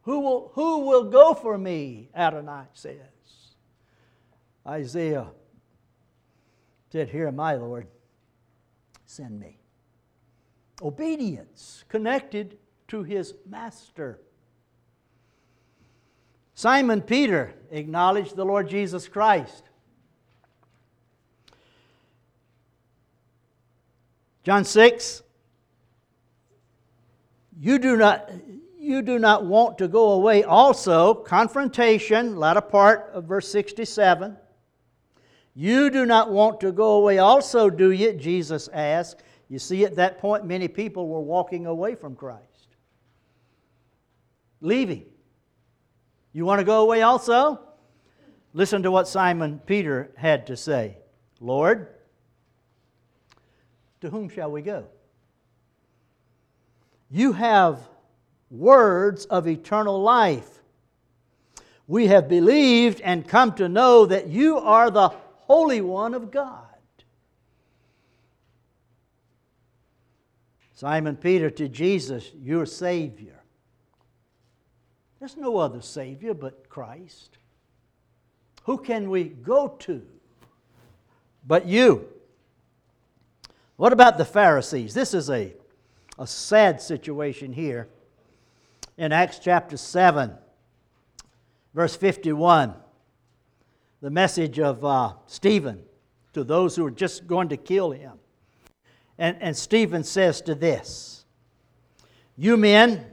Who 0.03 0.19
will, 0.19 0.51
who 0.53 0.79
will 0.79 1.05
go 1.05 1.33
for 1.33 1.57
me? 1.57 2.09
Adonai 2.15 2.65
says. 2.73 2.97
Isaiah 4.67 5.27
said, 6.91 7.09
Here 7.09 7.27
am 7.27 7.39
I, 7.39 7.55
Lord. 7.55 7.87
Send 9.05 9.39
me 9.39 9.59
obedience 10.81 11.83
connected 11.89 12.57
to 12.87 13.03
his 13.03 13.33
master. 13.47 14.19
Simon 16.53 17.01
Peter 17.01 17.53
acknowledged 17.71 18.35
the 18.35 18.45
Lord 18.45 18.69
Jesus 18.69 19.07
Christ. 19.07 19.69
John 24.43 24.63
6 24.63 25.23
You 27.59 27.79
do 27.79 27.97
not 27.97 28.29
you 28.77 29.01
do 29.01 29.17
not 29.17 29.45
want 29.45 29.79
to 29.79 29.87
go 29.87 30.11
away 30.11 30.43
also 30.43 31.15
confrontation 31.15 32.35
latter 32.35 32.61
part 32.61 33.09
of 33.13 33.23
verse 33.23 33.47
67 33.51 34.37
you 35.55 35.89
do 35.89 36.05
not 36.05 36.29
want 36.29 36.59
to 36.59 36.71
go 36.71 36.91
away 36.91 37.17
also 37.17 37.67
do 37.71 37.89
you 37.89 38.13
jesus 38.13 38.67
asked 38.71 39.23
you 39.49 39.59
see, 39.59 39.85
at 39.85 39.95
that 39.97 40.19
point, 40.19 40.45
many 40.45 40.67
people 40.67 41.07
were 41.07 41.21
walking 41.21 41.65
away 41.65 41.95
from 41.95 42.15
Christ, 42.15 42.75
leaving. 44.61 45.05
You 46.33 46.45
want 46.45 46.59
to 46.59 46.65
go 46.65 46.81
away 46.81 47.01
also? 47.01 47.59
Listen 48.53 48.83
to 48.83 48.91
what 48.91 49.07
Simon 49.07 49.59
Peter 49.65 50.11
had 50.15 50.47
to 50.47 50.57
say 50.57 50.97
Lord, 51.39 51.87
to 54.01 54.09
whom 54.09 54.29
shall 54.29 54.51
we 54.51 54.61
go? 54.61 54.85
You 57.11 57.33
have 57.33 57.79
words 58.49 59.25
of 59.25 59.47
eternal 59.47 60.01
life. 60.01 60.49
We 61.87 62.07
have 62.07 62.27
believed 62.27 63.01
and 63.01 63.27
come 63.27 63.53
to 63.53 63.69
know 63.69 64.05
that 64.07 64.27
you 64.27 64.57
are 64.57 64.89
the 64.89 65.09
Holy 65.09 65.81
One 65.81 66.13
of 66.13 66.31
God. 66.31 66.64
Simon 70.75 71.15
Peter 71.15 71.49
to 71.49 71.69
Jesus, 71.69 72.31
your 72.43 72.65
Savior. 72.65 73.41
There's 75.19 75.37
no 75.37 75.57
other 75.57 75.81
Savior 75.81 76.33
but 76.33 76.67
Christ. 76.67 77.37
Who 78.63 78.77
can 78.77 79.09
we 79.09 79.23
go 79.23 79.69
to 79.79 80.05
but 81.47 81.65
you? 81.65 82.07
What 83.77 83.93
about 83.93 84.17
the 84.17 84.25
Pharisees? 84.25 84.93
This 84.93 85.13
is 85.13 85.29
a, 85.29 85.53
a 86.19 86.27
sad 86.27 86.81
situation 86.81 87.53
here. 87.53 87.87
In 88.97 89.13
Acts 89.13 89.39
chapter 89.39 89.77
7, 89.77 90.33
verse 91.73 91.95
51, 91.95 92.73
the 94.01 94.09
message 94.09 94.59
of 94.59 94.83
uh, 94.83 95.13
Stephen 95.25 95.83
to 96.33 96.43
those 96.43 96.75
who 96.75 96.85
are 96.85 96.91
just 96.91 97.27
going 97.27 97.47
to 97.49 97.57
kill 97.57 97.91
him. 97.91 98.19
And, 99.17 99.37
and 99.39 99.55
Stephen 99.55 100.03
says 100.03 100.41
to 100.41 100.55
this 100.55 101.25
You 102.35 102.57
men 102.57 103.05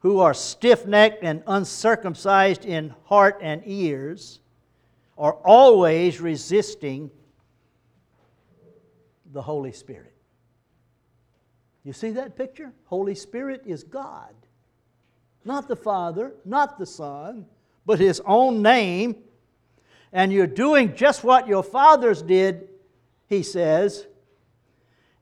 who 0.00 0.20
are 0.20 0.34
stiff 0.34 0.86
necked 0.86 1.22
and 1.22 1.42
uncircumcised 1.46 2.64
in 2.64 2.94
heart 3.04 3.38
and 3.42 3.62
ears 3.66 4.40
are 5.18 5.34
always 5.44 6.20
resisting 6.20 7.10
the 9.32 9.42
Holy 9.42 9.72
Spirit. 9.72 10.14
You 11.84 11.92
see 11.92 12.10
that 12.12 12.36
picture? 12.36 12.72
Holy 12.86 13.14
Spirit 13.14 13.62
is 13.66 13.84
God. 13.84 14.34
Not 15.44 15.68
the 15.68 15.76
Father, 15.76 16.32
not 16.44 16.78
the 16.78 16.86
Son, 16.86 17.46
but 17.86 17.98
His 17.98 18.20
own 18.26 18.62
name. 18.62 19.16
And 20.12 20.32
you're 20.32 20.46
doing 20.46 20.94
just 20.94 21.22
what 21.22 21.46
your 21.46 21.62
fathers 21.62 22.22
did, 22.22 22.68
he 23.28 23.42
says. 23.42 24.06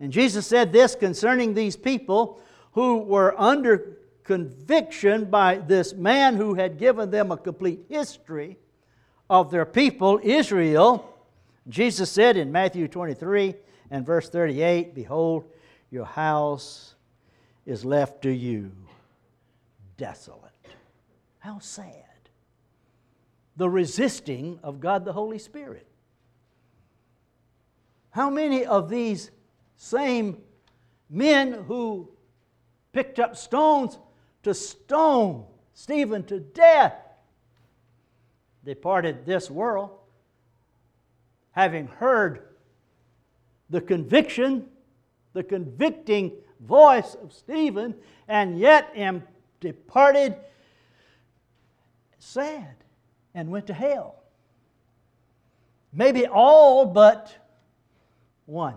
And 0.01 0.13
Jesus 0.13 0.47
said 0.47 0.73
this 0.73 0.95
concerning 0.95 1.55
these 1.55 1.77
people 1.77 2.41
who 2.73 2.99
were 2.99 3.39
under 3.41 3.99
conviction 4.25 5.25
by 5.25 5.57
this 5.57 5.95
man 5.95 6.37
who 6.37 6.55
had 6.55 6.79
given 6.79 7.11
them 7.11 7.33
a 7.33 7.37
complete 7.37 7.87
history 7.89 8.59
of 9.29 9.51
their 9.51 9.65
people, 9.65 10.21
Israel. 10.23 11.17
Jesus 11.69 12.11
said 12.11 12.37
in 12.37 12.53
Matthew 12.53 12.89
23 12.89 13.55
and 13.91 14.07
verse 14.07 14.29
38 14.29 14.95
Behold, 14.95 15.45
your 15.91 16.05
house 16.05 16.95
is 17.67 17.85
left 17.85 18.23
to 18.23 18.31
you 18.31 18.71
desolate. 19.97 20.45
How 21.39 21.59
sad. 21.59 22.05
The 23.57 23.69
resisting 23.69 24.61
of 24.63 24.81
God 24.81 25.05
the 25.05 25.13
Holy 25.13 25.39
Spirit. 25.39 25.87
How 28.11 28.31
many 28.31 28.65
of 28.65 28.89
these 28.89 29.31
same 29.79 30.37
men 31.09 31.53
who 31.53 32.11
picked 32.93 33.19
up 33.19 33.35
stones 33.37 33.99
to 34.43 34.53
stone 34.53 35.47
Stephen 35.73 36.23
to 36.25 36.41
death 36.41 36.95
departed 38.65 39.25
this 39.25 39.51
world 39.51 39.91
having 41.53 41.87
heard 41.87 42.43
the 43.71 43.81
conviction 43.81 44.69
the 45.33 45.45
convicting 45.45 46.33
voice 46.61 47.15
of 47.15 47.33
Stephen, 47.33 47.95
and 48.27 48.59
yet 48.59 48.91
am 48.97 49.23
departed 49.61 50.35
sad 52.19 52.75
and 53.35 53.49
went 53.49 53.69
to 53.69 53.73
hell. 53.73 54.17
Maybe 55.93 56.27
all 56.27 56.87
but 56.87 57.33
one. 58.47 58.75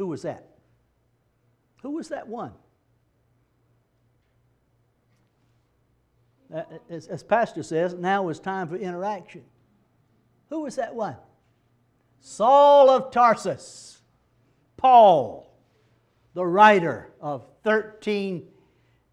Who 0.00 0.06
was 0.06 0.22
that? 0.22 0.46
Who 1.82 1.90
was 1.90 2.08
that 2.08 2.26
one? 2.26 2.52
Uh, 6.50 6.62
as, 6.88 7.06
as 7.06 7.22
Pastor 7.22 7.62
says, 7.62 7.92
now 7.92 8.30
is 8.30 8.40
time 8.40 8.66
for 8.66 8.76
interaction. 8.76 9.42
Who 10.48 10.62
was 10.62 10.76
that 10.76 10.94
one? 10.94 11.16
Saul 12.18 12.88
of 12.88 13.10
Tarsus, 13.10 14.00
Paul, 14.78 15.54
the 16.32 16.46
writer 16.46 17.12
of 17.20 17.44
13 17.62 18.48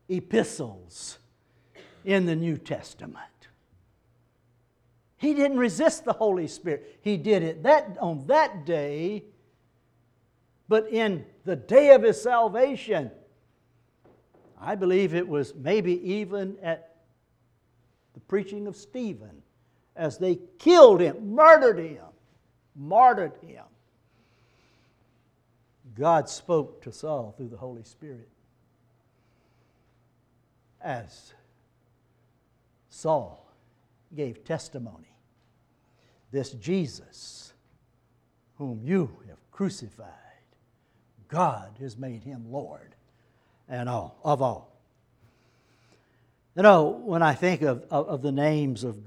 epistles 0.08 1.17
in 2.06 2.26
the 2.26 2.36
New 2.38 2.58
Testament. 2.58 3.50
He 5.17 5.34
didn't 5.34 5.58
resist 5.58 6.06
the 6.06 6.13
Holy 6.13 6.47
Spirit. 6.47 7.00
He 7.02 7.17
did 7.17 7.43
it 7.43 7.63
that, 7.63 7.97
on 8.00 8.26
that 8.28 8.65
day, 8.65 9.26
but 10.67 10.88
in 10.91 11.25
the 11.45 11.56
day 11.56 11.93
of 11.93 12.03
his 12.03 12.21
salvation, 12.21 13.12
I 14.60 14.75
believe 14.75 15.13
it 15.13 15.27
was 15.27 15.53
maybe 15.56 16.13
even 16.13 16.58
at 16.62 16.95
the 18.13 18.19
preaching 18.21 18.67
of 18.67 18.75
Stephen 18.75 19.41
as 19.95 20.17
they 20.17 20.39
killed 20.60 21.01
him, 21.01 21.34
murdered 21.34 21.80
him 21.80 22.03
martyred 22.77 23.34
him. 23.41 23.63
God 25.95 26.30
spoke 26.30 26.82
to 26.84 26.91
Saul 26.91 27.34
through 27.36 27.49
the 27.49 27.58
Holy 27.58 27.84
Spirit 27.84 28.30
as 30.80 31.34
Saul 32.89 33.51
gave 34.15 34.43
testimony. 34.43 35.12
This 36.32 36.51
Jesus, 36.51 37.53
whom 38.58 38.82
you 38.84 39.17
have 39.27 39.38
crucified, 39.51 40.08
God 41.28 41.78
has 41.80 41.98
made 41.98 42.24
him 42.24 42.52
Lord 42.52 42.96
and 43.68 43.90
all 43.90 44.18
of 44.24 44.42
all. 44.42 44.74
You 46.56 46.63
know, 46.63 47.02
when 47.04 47.22
I 47.22 47.34
think 47.34 47.62
of, 47.62 47.84
of, 47.92 48.08
of 48.08 48.22
the 48.22 48.32
names 48.32 48.84
of 48.84 48.98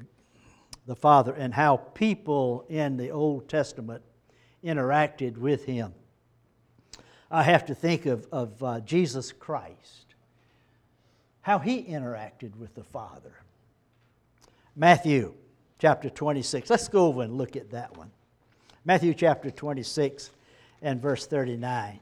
the 0.87 0.97
Father 0.97 1.33
and 1.33 1.55
how 1.55 1.77
people 1.77 2.65
in 2.69 2.97
the 2.97 3.11
Old 3.11 3.49
Testament 3.49 4.03
interacted 4.65 5.37
with 5.37 5.65
Him. 5.65 5.95
I 7.31 7.45
have 7.45 7.67
to 7.67 7.75
think 7.75 8.07
of, 8.07 8.27
of 8.33 8.63
uh, 8.63 8.81
Jesus 8.81 9.33
Christ, 9.33 10.15
how 11.43 11.59
He 11.59 11.83
interacted 11.85 12.57
with 12.57 12.75
the 12.75 12.85
Father. 12.85 13.33
Matthew 14.75 15.35
chapter 15.79 16.11
26. 16.11 16.69
Let's 16.71 16.89
go 16.89 17.07
over 17.07 17.23
and 17.23 17.39
look 17.39 17.57
at 17.57 17.71
that 17.71 17.97
one. 17.97 18.11
Matthew 18.85 19.15
chapter 19.15 19.51
26 19.51 20.31
and 20.83 21.01
verse 21.01 21.27
39. 21.27 22.01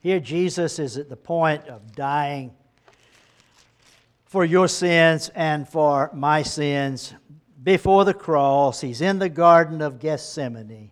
Here, 0.00 0.20
Jesus 0.20 0.78
is 0.78 0.96
at 0.96 1.08
the 1.08 1.16
point 1.16 1.66
of 1.66 1.94
dying 1.94 2.52
for 4.26 4.44
your 4.44 4.68
sins 4.68 5.30
and 5.34 5.68
for 5.68 6.10
my 6.14 6.42
sins 6.42 7.14
before 7.62 8.04
the 8.04 8.14
cross. 8.14 8.80
He's 8.80 9.00
in 9.00 9.18
the 9.18 9.28
Garden 9.28 9.82
of 9.82 9.98
Gethsemane. 9.98 10.90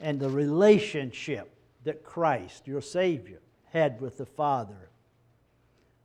And 0.00 0.20
the 0.20 0.28
relationship 0.28 1.50
that 1.84 2.04
Christ, 2.04 2.66
your 2.66 2.82
Savior, 2.82 3.40
had 3.72 4.00
with 4.00 4.18
the 4.18 4.26
Father. 4.26 4.90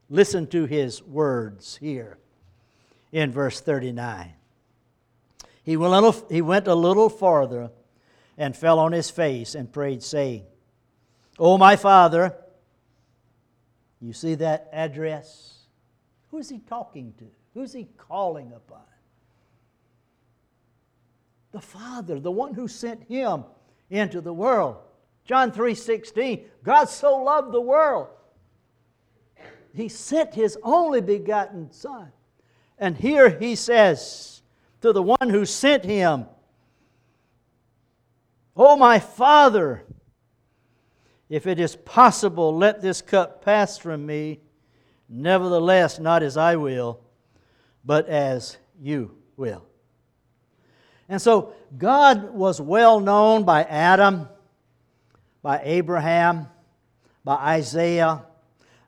Listen 0.09 0.47
to 0.47 0.65
his 0.65 1.03
words 1.03 1.75
here 1.77 2.17
in 3.11 3.31
verse 3.31 3.59
39. 3.59 4.31
He 5.63 5.75
went, 5.75 6.67
a 6.67 6.75
little 6.75 7.09
farther 7.09 7.71
and 8.37 8.55
fell 8.55 8.79
on 8.79 8.93
his 8.93 9.09
face 9.09 9.55
and 9.55 9.71
prayed, 9.71 10.03
saying, 10.03 10.43
O 11.41 11.57
my 11.57 11.75
Father, 11.75 12.35
you 13.99 14.13
see 14.13 14.35
that 14.35 14.69
address? 14.71 15.57
Who 16.29 16.37
is 16.37 16.49
he 16.49 16.59
talking 16.59 17.15
to? 17.17 17.25
Who's 17.55 17.73
he 17.73 17.87
calling 17.97 18.53
upon? 18.53 18.83
The 21.51 21.59
Father, 21.59 22.19
the 22.19 22.31
one 22.31 22.53
who 22.53 22.67
sent 22.67 23.05
him 23.05 23.45
into 23.89 24.21
the 24.21 24.31
world. 24.31 24.77
John 25.25 25.51
3:16, 25.51 26.47
God 26.63 26.85
so 26.85 27.17
loved 27.17 27.51
the 27.51 27.59
world. 27.59 28.09
He 29.73 29.89
sent 29.89 30.35
his 30.35 30.59
only 30.61 31.01
begotten 31.01 31.71
son. 31.71 32.11
And 32.77 32.95
here 32.95 33.29
he 33.39 33.55
says 33.55 34.43
to 34.81 34.93
the 34.93 35.01
one 35.01 35.29
who 35.29 35.45
sent 35.47 35.85
him, 35.85 36.27
"Oh 38.55 38.75
my 38.75 38.99
Father, 38.99 39.85
if 41.31 41.47
it 41.47 41.61
is 41.61 41.77
possible, 41.77 42.55
let 42.57 42.81
this 42.81 43.01
cup 43.01 43.43
pass 43.43 43.77
from 43.77 44.05
me. 44.05 44.41
Nevertheless, 45.07 45.97
not 45.97 46.23
as 46.23 46.35
I 46.35 46.57
will, 46.57 46.99
but 47.85 48.07
as 48.07 48.57
you 48.81 49.15
will. 49.37 49.65
And 51.07 51.21
so 51.21 51.53
God 51.77 52.33
was 52.33 52.59
well 52.59 52.99
known 52.99 53.43
by 53.43 53.63
Adam, 53.63 54.27
by 55.41 55.61
Abraham, 55.63 56.47
by 57.23 57.35
Isaiah, 57.35 58.25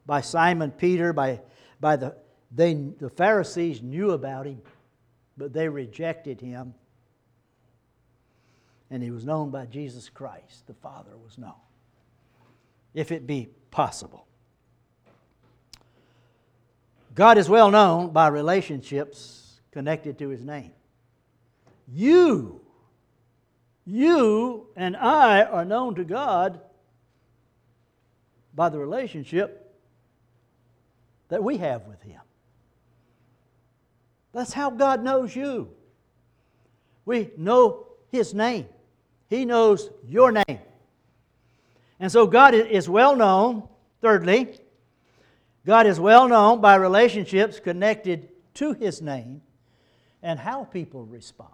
by 0.06 0.20
Simon 0.20 0.72
Peter, 0.72 1.14
by, 1.14 1.40
by 1.80 1.96
the, 1.96 2.16
they, 2.52 2.74
the 2.74 3.10
Pharisees 3.10 3.82
knew 3.82 4.12
about 4.12 4.48
him, 4.48 4.62
but 5.38 5.54
they 5.54 5.70
rejected 5.70 6.42
him. 6.42 6.74
And 8.90 9.02
he 9.02 9.12
was 9.12 9.24
known 9.26 9.50
by 9.50 9.66
Jesus 9.66 10.10
Christ. 10.10 10.68
The 10.68 10.74
Father 10.74 11.18
was 11.18 11.38
known, 11.38 11.54
if 12.94 13.12
it 13.12 13.28
be 13.28 13.50
possible. 13.72 14.28
God 17.16 17.38
is 17.38 17.48
well 17.48 17.70
known 17.70 18.12
by 18.12 18.28
relationships 18.28 19.62
connected 19.72 20.18
to 20.20 20.30
his 20.30 20.44
name. 20.44 20.72
You, 21.88 22.62
you 23.86 24.68
and 24.76 24.96
I 24.96 25.44
are 25.44 25.66
known 25.66 25.96
to 25.96 26.04
God 26.04 26.60
by 28.56 28.70
the 28.70 28.80
relationship 28.80 29.76
that 31.30 31.44
we 31.44 31.58
have 31.58 31.86
with 31.88 32.02
him. 32.02 32.22
That's 34.34 34.54
how 34.54 34.72
God 34.72 35.04
knows 35.04 35.36
you. 35.36 35.70
We 37.06 37.30
know 37.38 37.88
His 38.12 38.34
name, 38.34 38.68
He 39.30 39.46
knows 39.46 39.90
your 40.08 40.32
name. 40.32 40.60
And 42.04 42.12
so 42.12 42.28
God 42.28 42.54
is 42.54 42.90
well 42.90 43.16
known, 43.16 43.64
thirdly, 44.02 44.60
God 45.66 45.88
is 45.88 46.02
well 46.02 46.28
known 46.28 46.60
by 46.60 46.76
relationships 46.76 47.62
connected 47.62 48.28
to 48.56 48.74
His 48.74 49.02
name 49.02 49.42
and 50.22 50.38
how 50.38 50.66
people 50.66 51.06
respond. 51.06 51.50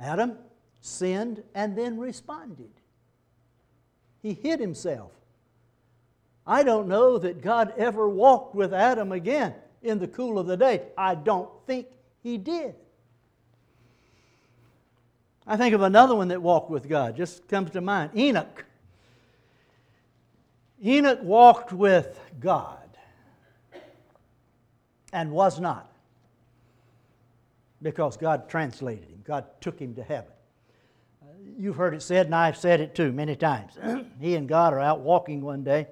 Adam 0.00 0.36
sinned 0.80 1.44
and 1.54 1.78
then 1.78 1.96
responded. 1.96 2.72
He 4.20 4.32
hid 4.32 4.58
himself. 4.58 5.12
I 6.44 6.64
don't 6.64 6.88
know 6.88 7.18
that 7.18 7.40
God 7.40 7.72
ever 7.76 8.08
walked 8.08 8.56
with 8.56 8.74
Adam 8.74 9.12
again 9.12 9.54
in 9.80 10.00
the 10.00 10.08
cool 10.08 10.40
of 10.40 10.48
the 10.48 10.56
day. 10.56 10.82
I 10.98 11.14
don't 11.14 11.50
think 11.68 11.86
he 12.20 12.36
did. 12.36 12.74
I 15.50 15.56
think 15.56 15.74
of 15.74 15.82
another 15.82 16.14
one 16.14 16.28
that 16.28 16.40
walked 16.40 16.70
with 16.70 16.88
God, 16.88 17.16
just 17.16 17.48
comes 17.48 17.72
to 17.72 17.80
mind 17.80 18.12
Enoch. 18.16 18.64
Enoch 20.80 21.18
walked 21.24 21.72
with 21.72 22.20
God 22.38 22.88
and 25.12 25.32
was 25.32 25.58
not 25.58 25.90
because 27.82 28.16
God 28.16 28.48
translated 28.48 29.08
him, 29.08 29.24
God 29.24 29.44
took 29.60 29.80
him 29.80 29.92
to 29.96 30.04
heaven. 30.04 30.30
You've 31.58 31.74
heard 31.74 31.94
it 31.94 32.02
said, 32.02 32.26
and 32.26 32.34
I've 32.36 32.56
said 32.56 32.80
it 32.80 32.94
too 32.94 33.10
many 33.10 33.34
times. 33.34 33.72
he 34.20 34.36
and 34.36 34.48
God 34.48 34.72
are 34.72 34.78
out 34.78 35.00
walking 35.00 35.40
one 35.40 35.64
day, 35.64 35.88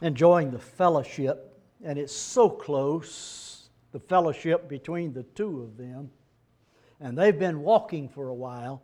enjoying 0.00 0.52
the 0.52 0.58
fellowship, 0.58 1.54
and 1.84 1.98
it's 1.98 2.16
so 2.16 2.48
close, 2.48 3.68
the 3.92 4.00
fellowship 4.00 4.70
between 4.70 5.12
the 5.12 5.22
two 5.22 5.60
of 5.60 5.76
them. 5.76 6.10
And 7.00 7.16
they've 7.16 7.38
been 7.38 7.60
walking 7.60 8.08
for 8.08 8.28
a 8.28 8.34
while. 8.34 8.82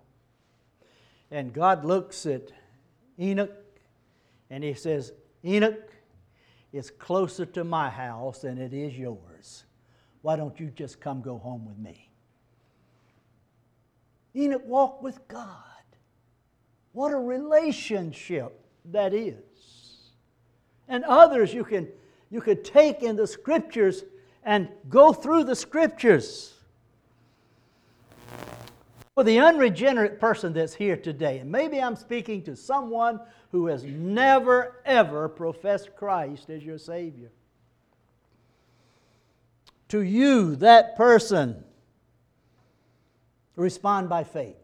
And 1.30 1.52
God 1.52 1.84
looks 1.84 2.26
at 2.26 2.52
Enoch 3.18 3.50
and 4.50 4.62
he 4.62 4.74
says, 4.74 5.12
Enoch, 5.44 5.90
it's 6.72 6.90
closer 6.90 7.46
to 7.46 7.64
my 7.64 7.88
house 7.88 8.42
than 8.42 8.58
it 8.58 8.72
is 8.72 8.96
yours. 8.98 9.64
Why 10.20 10.36
don't 10.36 10.58
you 10.60 10.66
just 10.74 11.00
come 11.00 11.22
go 11.22 11.38
home 11.38 11.66
with 11.66 11.78
me? 11.78 12.10
Enoch 14.34 14.62
walked 14.66 15.02
with 15.02 15.26
God. 15.28 15.48
What 16.92 17.12
a 17.12 17.16
relationship 17.16 18.58
that 18.86 19.14
is. 19.14 19.36
And 20.88 21.04
others 21.04 21.52
you 21.54 21.64
can 21.64 21.88
you 22.30 22.40
could 22.40 22.64
take 22.64 23.02
in 23.02 23.16
the 23.16 23.26
scriptures 23.26 24.04
and 24.42 24.68
go 24.88 25.12
through 25.12 25.44
the 25.44 25.54
scriptures. 25.54 26.54
For 29.14 29.24
the 29.24 29.40
unregenerate 29.40 30.18
person 30.18 30.52
that's 30.52 30.74
here 30.74 30.96
today, 30.96 31.38
and 31.38 31.50
maybe 31.50 31.80
I'm 31.80 31.96
speaking 31.96 32.42
to 32.44 32.56
someone 32.56 33.20
who 33.50 33.66
has 33.66 33.84
never, 33.84 34.80
ever 34.86 35.28
professed 35.28 35.94
Christ 35.94 36.48
as 36.48 36.64
your 36.64 36.78
Savior. 36.78 37.30
To 39.88 40.00
you, 40.00 40.56
that 40.56 40.96
person, 40.96 41.62
respond 43.56 44.08
by 44.08 44.24
faith. 44.24 44.56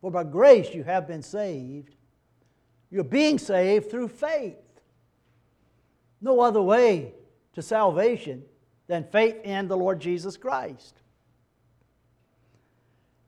For 0.00 0.10
by 0.10 0.22
grace 0.22 0.72
you 0.72 0.84
have 0.84 1.08
been 1.08 1.22
saved. 1.22 1.96
You're 2.90 3.02
being 3.02 3.38
saved 3.38 3.90
through 3.90 4.08
faith. 4.08 4.56
No 6.20 6.40
other 6.40 6.62
way 6.62 7.14
to 7.54 7.62
salvation 7.62 8.44
than 8.86 9.04
faith 9.04 9.36
in 9.42 9.66
the 9.66 9.76
Lord 9.76 10.00
Jesus 10.00 10.36
Christ. 10.36 11.00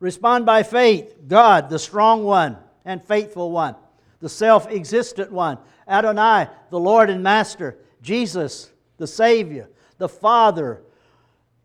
Respond 0.00 0.46
by 0.46 0.62
faith. 0.62 1.14
God, 1.26 1.70
the 1.70 1.78
strong 1.78 2.24
one 2.24 2.58
and 2.84 3.02
faithful 3.02 3.50
one 3.50 3.76
the 4.20 4.28
self 4.28 4.66
existent 4.68 5.30
one, 5.30 5.58
Adonai, 5.86 6.48
the 6.70 6.80
Lord 6.80 7.10
and 7.10 7.22
Master, 7.22 7.78
Jesus, 8.02 8.70
the 8.96 9.06
Savior, 9.06 9.68
the 9.98 10.08
Father, 10.08 10.82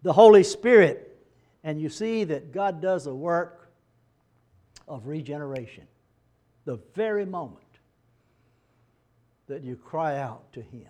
the 0.03 0.13
Holy 0.13 0.43
Spirit. 0.43 1.07
And 1.63 1.79
you 1.79 1.89
see 1.89 2.23
that 2.25 2.51
God 2.51 2.81
does 2.81 3.07
a 3.07 3.13
work 3.13 3.71
of 4.87 5.07
regeneration 5.07 5.87
the 6.65 6.79
very 6.93 7.25
moment 7.25 7.57
that 9.47 9.63
you 9.63 9.75
cry 9.75 10.17
out 10.17 10.51
to 10.53 10.61
Him. 10.61 10.87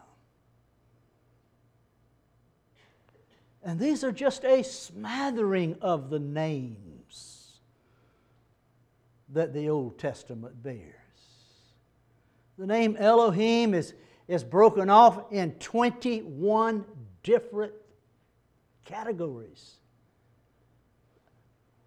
And 3.63 3.79
these 3.79 4.03
are 4.03 4.11
just 4.11 4.43
a 4.43 4.63
smattering 4.63 5.77
of 5.81 6.09
the 6.09 6.19
names 6.19 6.90
that 9.33 9.53
the 9.53 9.69
Old 9.69 9.97
Testament 9.97 10.61
bears. 10.61 10.95
The 12.57 12.67
name 12.67 12.95
Elohim 12.97 13.73
is, 13.73 13.93
is 14.27 14.43
broken 14.43 14.89
off 14.89 15.31
in 15.31 15.53
21 15.53 16.85
different 17.23 17.73
categories 18.85 19.75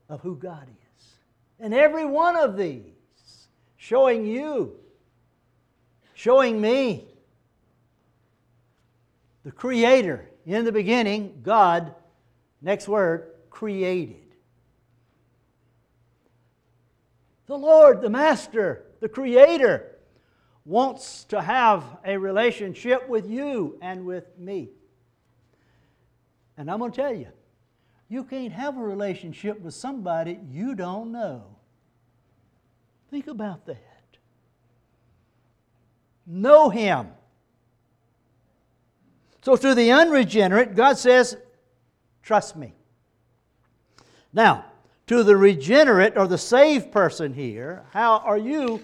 of 0.09 0.21
who 0.21 0.37
God 0.37 0.69
is. 0.69 1.05
And 1.61 1.73
every 1.73 2.05
one 2.05 2.37
of 2.37 2.57
these 2.57 3.49
showing 3.77 4.27
you, 4.27 4.77
showing 6.15 6.61
me, 6.61 7.09
the 9.45 9.53
Creator. 9.53 10.31
In 10.47 10.65
the 10.65 10.73
beginning, 10.73 11.41
God, 11.43 11.95
next 12.61 12.89
word, 12.89 13.31
created. 13.51 14.24
The 17.47 17.57
Lord, 17.57 18.01
the 18.01 18.11
Master, 18.11 18.85
the 19.01 19.09
Creator, 19.09 19.97
wants 20.65 21.25
to 21.25 21.43
have 21.43 21.85
a 22.05 22.17
relationship 22.17 23.09
with 23.09 23.29
you 23.29 23.79
and 23.83 24.07
with 24.07 24.39
me. 24.39 24.71
And 26.57 26.71
I'm 26.71 26.79
going 26.79 26.93
to 26.93 26.97
tell 26.97 27.15
you, 27.15 27.29
you 28.09 28.25
can't 28.25 28.53
have 28.53 28.77
a 28.77 28.83
relationship 28.83 29.61
with 29.61 29.75
somebody 29.75 30.39
you 30.51 30.75
don't 30.75 31.13
know. 31.13 31.45
Think 33.11 33.27
about 33.27 33.67
that. 33.67 33.79
Know 36.27 36.71
Him. 36.71 37.09
So, 39.43 39.57
to 39.57 39.75
the 39.75 39.93
unregenerate, 39.93 40.75
God 40.75 40.97
says, 40.97 41.37
Trust 42.23 42.57
me. 42.57 42.73
Now, 44.33 44.65
to 45.07 45.23
the 45.23 45.37
regenerate 45.37 46.17
or 46.17 46.27
the 46.27 46.39
saved 46.39 46.91
person 46.91 47.35
here, 47.35 47.85
how 47.93 48.19
are 48.19 48.39
you 48.39 48.83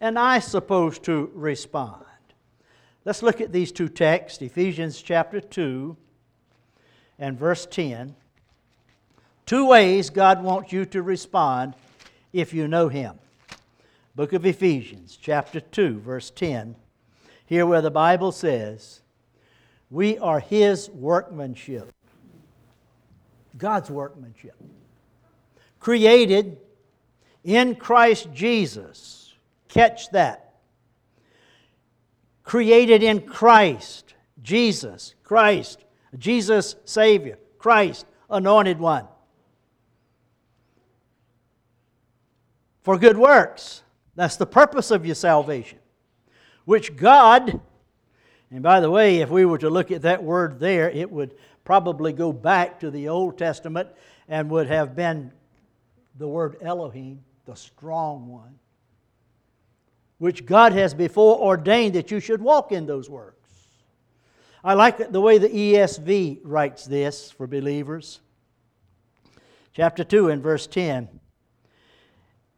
and 0.00 0.18
I 0.18 0.38
supposed 0.38 1.02
to 1.04 1.30
respond? 1.34 2.04
Let's 3.04 3.22
look 3.22 3.40
at 3.40 3.52
these 3.52 3.72
two 3.72 3.88
texts 3.88 4.42
Ephesians 4.42 5.00
chapter 5.00 5.40
2 5.40 5.96
and 7.18 7.38
verse 7.38 7.66
10. 7.66 8.14
Two 9.46 9.66
ways 9.66 10.10
God 10.10 10.42
wants 10.42 10.72
you 10.72 10.84
to 10.86 11.02
respond 11.02 11.74
if 12.32 12.54
you 12.54 12.68
know 12.68 12.88
Him. 12.88 13.18
Book 14.14 14.32
of 14.32 14.46
Ephesians, 14.46 15.18
chapter 15.20 15.60
2, 15.60 16.00
verse 16.00 16.30
10. 16.30 16.76
Here, 17.46 17.66
where 17.66 17.82
the 17.82 17.90
Bible 17.90 18.32
says, 18.32 19.00
We 19.90 20.18
are 20.18 20.40
His 20.40 20.88
workmanship, 20.90 21.92
God's 23.56 23.90
workmanship, 23.90 24.54
created 25.80 26.58
in 27.42 27.74
Christ 27.74 28.28
Jesus 28.32 29.20
Catch 29.70 30.10
that. 30.10 30.54
Created 32.42 33.02
in 33.02 33.20
Christ, 33.20 34.14
Jesus, 34.42 35.14
Christ, 35.22 35.84
Jesus 36.18 36.74
Savior, 36.84 37.38
Christ, 37.58 38.06
anointed 38.28 38.80
one. 38.80 39.06
For 42.82 42.98
good 42.98 43.16
works. 43.16 43.82
That's 44.16 44.36
the 44.36 44.46
purpose 44.46 44.90
of 44.90 45.06
your 45.06 45.14
salvation. 45.14 45.78
Which 46.64 46.96
God, 46.96 47.60
and 48.50 48.62
by 48.62 48.80
the 48.80 48.90
way, 48.90 49.18
if 49.18 49.30
we 49.30 49.44
were 49.44 49.58
to 49.58 49.70
look 49.70 49.92
at 49.92 50.02
that 50.02 50.22
word 50.22 50.58
there, 50.58 50.90
it 50.90 51.10
would 51.10 51.36
probably 51.62 52.12
go 52.12 52.32
back 52.32 52.80
to 52.80 52.90
the 52.90 53.08
Old 53.08 53.38
Testament 53.38 53.88
and 54.28 54.50
would 54.50 54.66
have 54.66 54.96
been 54.96 55.30
the 56.16 56.28
word 56.28 56.56
Elohim, 56.60 57.24
the 57.46 57.54
strong 57.54 58.28
one 58.28 58.58
which 60.20 60.44
God 60.44 60.74
has 60.74 60.92
before 60.92 61.38
ordained 61.38 61.94
that 61.94 62.10
you 62.10 62.20
should 62.20 62.42
walk 62.42 62.72
in 62.72 62.84
those 62.84 63.08
works. 63.08 63.50
I 64.62 64.74
like 64.74 65.10
the 65.10 65.20
way 65.20 65.38
the 65.38 65.48
ESV 65.48 66.40
writes 66.44 66.84
this 66.84 67.30
for 67.30 67.46
believers. 67.46 68.20
Chapter 69.72 70.04
2 70.04 70.28
and 70.28 70.42
verse 70.42 70.66
10. 70.66 71.08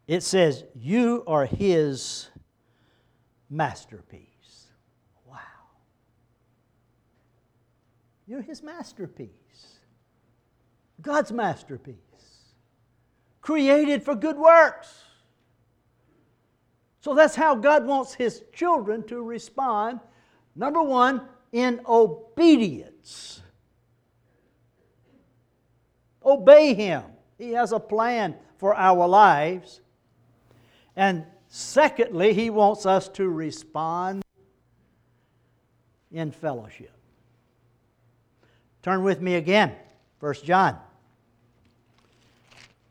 It 0.08 0.24
says, 0.24 0.64
You 0.74 1.22
are 1.28 1.46
His 1.46 2.30
masterpiece. 3.48 4.66
Wow. 5.24 5.38
You're 8.26 8.42
His 8.42 8.60
masterpiece. 8.60 9.30
God's 11.00 11.30
masterpiece. 11.30 11.94
Created 13.42 14.04
for 14.04 14.14
good 14.14 14.38
works. 14.38 15.02
So 17.00 17.12
that's 17.14 17.34
how 17.34 17.56
God 17.56 17.84
wants 17.84 18.14
His 18.14 18.44
children 18.52 19.02
to 19.08 19.20
respond. 19.22 19.98
Number 20.54 20.80
one, 20.80 21.22
in 21.50 21.80
obedience. 21.86 23.42
Obey 26.24 26.72
Him. 26.74 27.02
He 27.36 27.50
has 27.50 27.72
a 27.72 27.80
plan 27.80 28.36
for 28.58 28.76
our 28.76 29.08
lives. 29.08 29.80
And 30.94 31.26
secondly, 31.48 32.32
He 32.34 32.48
wants 32.48 32.86
us 32.86 33.08
to 33.10 33.28
respond 33.28 34.22
in 36.12 36.30
fellowship. 36.30 36.92
Turn 38.84 39.02
with 39.02 39.20
me 39.20 39.34
again, 39.34 39.74
1 40.20 40.34
John 40.44 40.78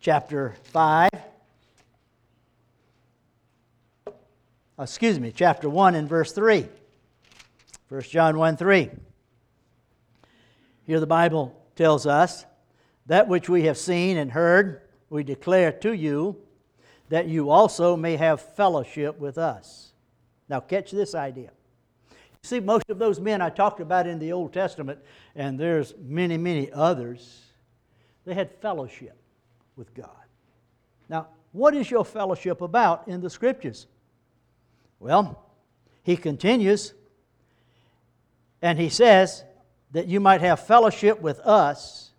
chapter 0.02 0.56
5. 0.64 1.10
Uh, 4.08 4.12
excuse 4.80 5.20
me, 5.20 5.32
chapter 5.32 5.70
1 5.70 5.94
and 5.94 6.10
verse 6.10 6.32
3. 6.32 6.68
1 7.88 8.02
John 8.02 8.38
1 8.38 8.58
3. 8.58 8.90
Here 10.88 11.00
the 11.00 11.06
Bible 11.06 11.56
tells 11.76 12.08
us 12.08 12.46
that 13.06 13.28
which 13.28 13.48
we 13.48 13.66
have 13.66 13.78
seen 13.78 14.18
and 14.18 14.32
heard, 14.32 14.82
we 15.12 15.24
declare 15.24 15.72
to 15.72 15.94
you, 15.94 16.36
that 17.10 17.28
you 17.28 17.52
also 17.52 17.96
may 17.96 18.16
have 18.16 18.42
fellowship 18.42 19.20
with 19.20 19.38
us. 19.38 19.92
Now, 20.50 20.62
catch 20.62 20.90
this 20.90 21.14
idea. 21.14 21.52
You 22.10 22.48
see, 22.48 22.60
most 22.60 22.90
of 22.90 22.98
those 22.98 23.20
men 23.20 23.40
I 23.42 23.50
talked 23.50 23.82
about 23.82 24.08
in 24.08 24.18
the 24.18 24.32
Old 24.32 24.52
Testament, 24.52 25.00
and 25.36 25.60
there's 25.60 25.94
many, 26.02 26.38
many 26.38 26.72
others, 26.72 27.42
they 28.26 28.34
had 28.34 28.50
fellowship 28.62 29.21
with 29.82 29.96
God. 29.96 30.10
Now, 31.10 31.30
what 31.54 31.74
is 31.74 31.90
your 31.90 32.06
fellowship 32.06 32.62
about 32.62 33.08
in 33.08 33.20
the 33.20 33.32
Scriptures? 33.32 33.88
Well, 35.00 35.44
he 36.04 36.16
continues, 36.16 36.94
and 38.62 38.78
he 38.78 38.90
says 38.90 39.44
that 39.90 40.08
you 40.08 40.20
might 40.20 40.42
have 40.42 40.68
fellowship 40.68 41.20
with 41.20 41.40
us, 41.40 42.12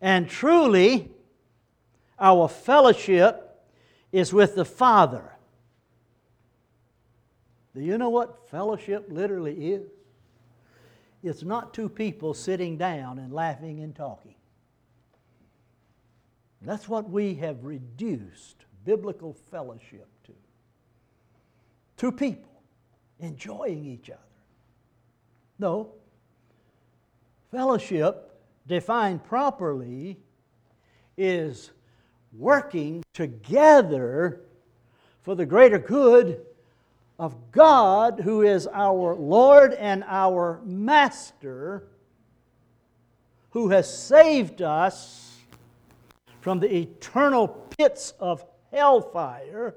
and 0.00 0.30
truly, 0.30 1.10
our 2.18 2.48
fellowship 2.48 3.60
is 4.10 4.32
with 4.32 4.54
the 4.54 4.64
Father. 4.64 5.30
Do 7.74 7.82
you 7.82 7.98
know 7.98 8.08
what 8.08 8.48
fellowship 8.48 9.08
literally 9.10 9.74
is? 9.74 9.90
It's 11.22 11.42
not 11.42 11.74
two 11.74 11.90
people 11.90 12.32
sitting 12.32 12.78
down 12.78 13.18
and 13.18 13.30
laughing 13.30 13.80
and 13.80 13.94
talking. 13.94 14.36
That's 16.68 16.86
what 16.86 17.08
we 17.08 17.32
have 17.36 17.64
reduced 17.64 18.66
biblical 18.84 19.32
fellowship 19.50 20.06
to. 20.24 20.32
Two 21.96 22.12
people 22.12 22.60
enjoying 23.20 23.86
each 23.86 24.10
other. 24.10 24.20
No. 25.58 25.94
Fellowship, 27.50 28.38
defined 28.66 29.24
properly, 29.24 30.18
is 31.16 31.70
working 32.36 33.02
together 33.14 34.42
for 35.22 35.34
the 35.34 35.46
greater 35.46 35.78
good 35.78 36.44
of 37.18 37.50
God, 37.50 38.20
who 38.20 38.42
is 38.42 38.68
our 38.74 39.14
Lord 39.14 39.72
and 39.72 40.04
our 40.06 40.60
Master, 40.66 41.84
who 43.52 43.70
has 43.70 43.90
saved 43.90 44.60
us 44.60 45.27
from 46.40 46.60
the 46.60 46.74
eternal 46.74 47.48
pits 47.48 48.14
of 48.20 48.44
hellfire 48.72 49.74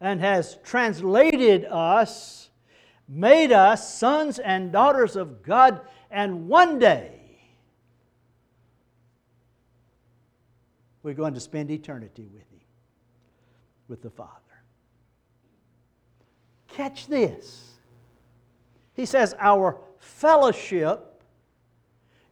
and 0.00 0.20
has 0.20 0.58
translated 0.64 1.64
us, 1.64 2.50
made 3.08 3.52
us 3.52 3.94
sons 3.94 4.38
and 4.38 4.72
daughters 4.72 5.16
of 5.16 5.42
God, 5.42 5.80
and 6.10 6.48
one 6.48 6.78
day 6.78 7.20
we're 11.02 11.14
going 11.14 11.34
to 11.34 11.40
spend 11.40 11.70
eternity 11.70 12.28
with 12.32 12.48
Him, 12.50 12.60
with 13.88 14.02
the 14.02 14.10
Father. 14.10 14.30
Catch 16.68 17.06
this. 17.06 17.74
He 18.94 19.06
says, 19.06 19.34
Our 19.38 19.78
fellowship 19.98 21.22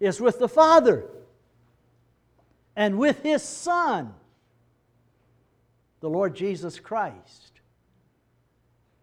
is 0.01 0.21
with 0.21 0.39
the 0.39 0.49
Father 0.49 1.05
and 2.77 2.99
with 2.99 3.23
His 3.23 3.43
Son, 3.43 4.15
the 6.01 6.11
Lord 6.11 6.35
Jesus 6.35 6.81
Christ. 6.81 7.61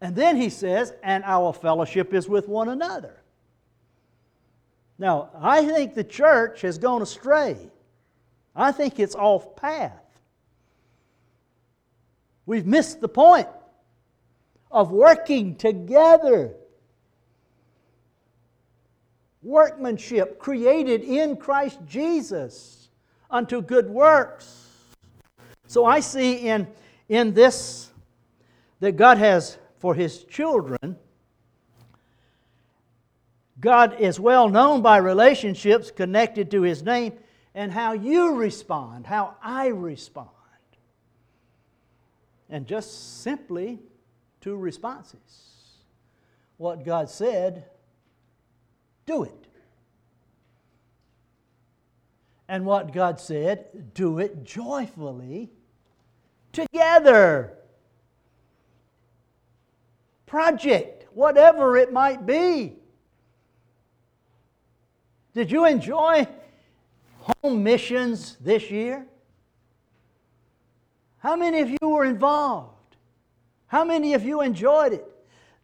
And 0.02 0.16
then 0.16 0.38
he 0.38 0.50
says, 0.50 0.94
and 1.02 1.24
our 1.24 1.54
fellowship 1.54 2.14
is 2.14 2.30
with 2.30 2.48
one 2.48 2.70
another. 2.70 3.22
Now, 5.00 5.30
I 5.40 5.66
think 5.66 5.94
the 5.94 6.04
church 6.04 6.62
has 6.62 6.78
gone 6.78 7.02
astray. 7.02 7.58
I 8.56 8.72
think 8.72 9.00
it's 9.00 9.16
off 9.16 9.56
path. 9.56 10.04
We've 12.46 12.66
missed 12.66 13.02
the 13.02 13.10
point 13.10 13.48
of 14.72 14.92
working 14.92 15.56
together. 15.56 16.54
Workmanship 19.44 20.40
created 20.40 21.02
in 21.04 21.38
Christ 21.38 21.80
Jesus 21.88 22.87
unto 23.30 23.62
good 23.62 23.90
works. 23.90 24.68
So 25.68 25.86
I 25.86 26.00
see 26.00 26.48
in, 26.48 26.68
in 27.10 27.34
this 27.34 27.90
that 28.80 28.96
God 28.96 29.18
has 29.18 29.58
for 29.80 29.96
His 29.96 30.24
children. 30.24 30.98
God 33.60 34.00
is 34.00 34.20
well 34.20 34.50
known 34.50 34.82
by 34.82 34.98
relationships 34.98 35.92
connected 35.92 36.52
to 36.52 36.62
His 36.62 36.84
name 36.84 37.14
and 37.56 37.72
how 37.72 37.94
you 37.94 38.36
respond, 38.36 39.08
how 39.08 39.36
I 39.42 39.68
respond. 39.68 40.30
And 42.50 42.66
just 42.66 43.22
simply 43.24 43.80
two 44.42 44.56
responses. 44.56 45.20
What 46.58 46.86
God 46.86 47.10
said, 47.10 47.66
do 49.06 49.24
it. 49.24 49.47
And 52.50 52.66
what 52.66 52.94
God 52.94 53.20
said, 53.20 53.94
do 53.94 54.20
it 54.20 54.44
joyfully 54.44 55.52
together. 56.54 57.54
Project, 60.26 61.08
whatever 61.14 61.78
it 61.78 61.92
might 61.92 62.26
be. 62.26 62.76
Did 65.34 65.52
you 65.52 65.66
enjoy 65.66 66.28
home 67.20 67.64
missions 67.64 68.38
this 68.42 68.72
year? 68.72 69.06
How 71.20 71.36
many 71.36 71.60
of 71.60 71.70
you 71.70 71.78
were 71.82 72.06
involved? 72.06 72.96
How 73.68 73.84
many 73.84 74.14
of 74.14 74.24
you 74.24 74.42
enjoyed 74.42 74.94
it? 74.94 75.06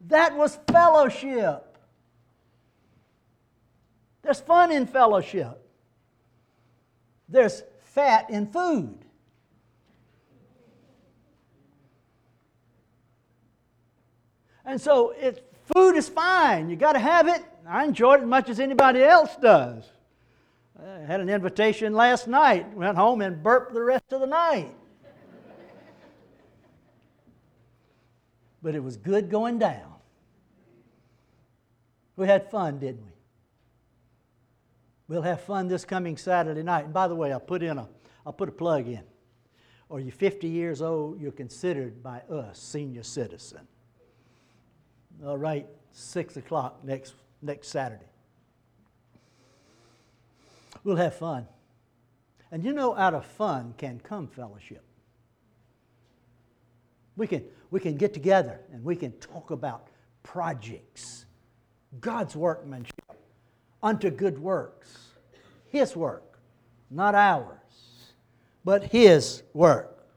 That 0.07 0.35
was 0.35 0.59
fellowship. 0.69 1.77
There's 4.21 4.41
fun 4.41 4.71
in 4.71 4.85
fellowship. 4.85 5.62
There's 7.33 7.63
fat 7.79 8.29
in 8.29 8.45
food. 8.45 8.95
And 14.63 14.79
so 14.79 15.15
it, 15.19 15.51
food 15.73 15.95
is 15.95 16.07
fine. 16.07 16.69
You 16.69 16.75
got 16.75 16.93
to 16.93 16.99
have 16.99 17.27
it. 17.27 17.43
I 17.67 17.85
enjoyed 17.85 18.19
it 18.19 18.23
as 18.23 18.29
much 18.29 18.49
as 18.49 18.59
anybody 18.59 19.01
else 19.01 19.35
does. 19.41 19.83
I 20.79 20.99
had 21.07 21.21
an 21.21 21.29
invitation 21.29 21.93
last 21.93 22.27
night. 22.27 22.71
Went 22.75 22.97
home 22.97 23.21
and 23.21 23.41
burped 23.41 23.73
the 23.73 23.83
rest 23.83 24.13
of 24.13 24.19
the 24.19 24.27
night. 24.27 24.75
but 28.61 28.75
it 28.75 28.83
was 28.83 28.95
good 28.95 29.31
going 29.31 29.57
down. 29.57 29.95
We 32.15 32.27
had 32.27 32.51
fun, 32.51 32.77
didn't 32.77 33.03
we? 33.03 33.12
We'll 35.13 35.21
have 35.21 35.41
fun 35.41 35.67
this 35.67 35.85
coming 35.85 36.17
Saturday 36.17 36.63
night. 36.63 36.85
And 36.85 36.93
by 36.93 37.07
the 37.07 37.13
way, 37.13 37.31
I'll 37.31 37.39
put 37.39 37.61
in 37.61 37.77
a 37.77 37.87
I'll 38.25 38.33
put 38.33 38.49
a 38.49 38.51
plug 38.51 38.87
in. 38.87 39.03
Are 39.91 39.99
you 39.99 40.09
50 40.09 40.47
years 40.47 40.81
old? 40.81 41.21
You're 41.21 41.31
considered 41.31 42.01
by 42.01 42.21
us 42.21 42.57
senior 42.57 43.03
citizen. 43.03 43.59
All 45.23 45.37
right, 45.37 45.67
six 45.91 46.35
o'clock 46.35 46.83
next 46.83 47.13
next 47.43 47.67
Saturday. 47.67 48.07
We'll 50.83 50.95
have 50.95 51.13
fun. 51.13 51.45
And 52.49 52.63
you 52.63 52.73
know, 52.73 52.97
out 52.97 53.13
of 53.13 53.23
fun 53.23 53.75
can 53.77 53.99
come 53.99 54.25
fellowship. 54.25 54.83
We 57.17 57.27
can, 57.27 57.43
we 57.69 57.79
can 57.79 57.97
get 57.97 58.15
together 58.15 58.61
and 58.71 58.83
we 58.83 58.95
can 58.95 59.11
talk 59.19 59.51
about 59.51 59.89
projects, 60.23 61.25
God's 62.01 62.35
workmanship, 62.35 63.02
unto 63.83 64.09
good 64.09 64.39
works. 64.39 65.09
His 65.69 65.95
work, 65.95 66.39
not 66.89 67.13
ours, 67.13 67.57
but 68.63 68.85
His 68.85 69.43
work. 69.53 70.07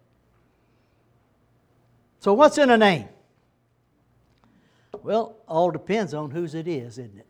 So, 2.21 2.33
what's 2.33 2.57
in 2.59 2.71
a 2.71 2.79
name? 2.79 3.09
Well, 5.03 5.37
all 5.47 5.71
depends 5.71 6.15
on 6.15 6.31
whose 6.31 6.55
it 6.55 6.67
is, 6.67 6.99
isn't 6.99 7.19
it? 7.19 7.27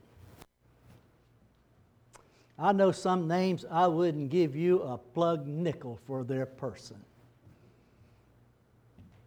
I 2.59 2.73
know 2.73 2.91
some 2.91 3.29
names 3.29 3.67
I 3.71 3.87
wouldn't 3.87 4.31
give 4.31 4.57
you 4.57 4.81
a 4.83 4.97
plug 4.97 5.47
nickel 5.47 5.99
for 6.07 6.25
their 6.25 6.47
person. 6.47 6.97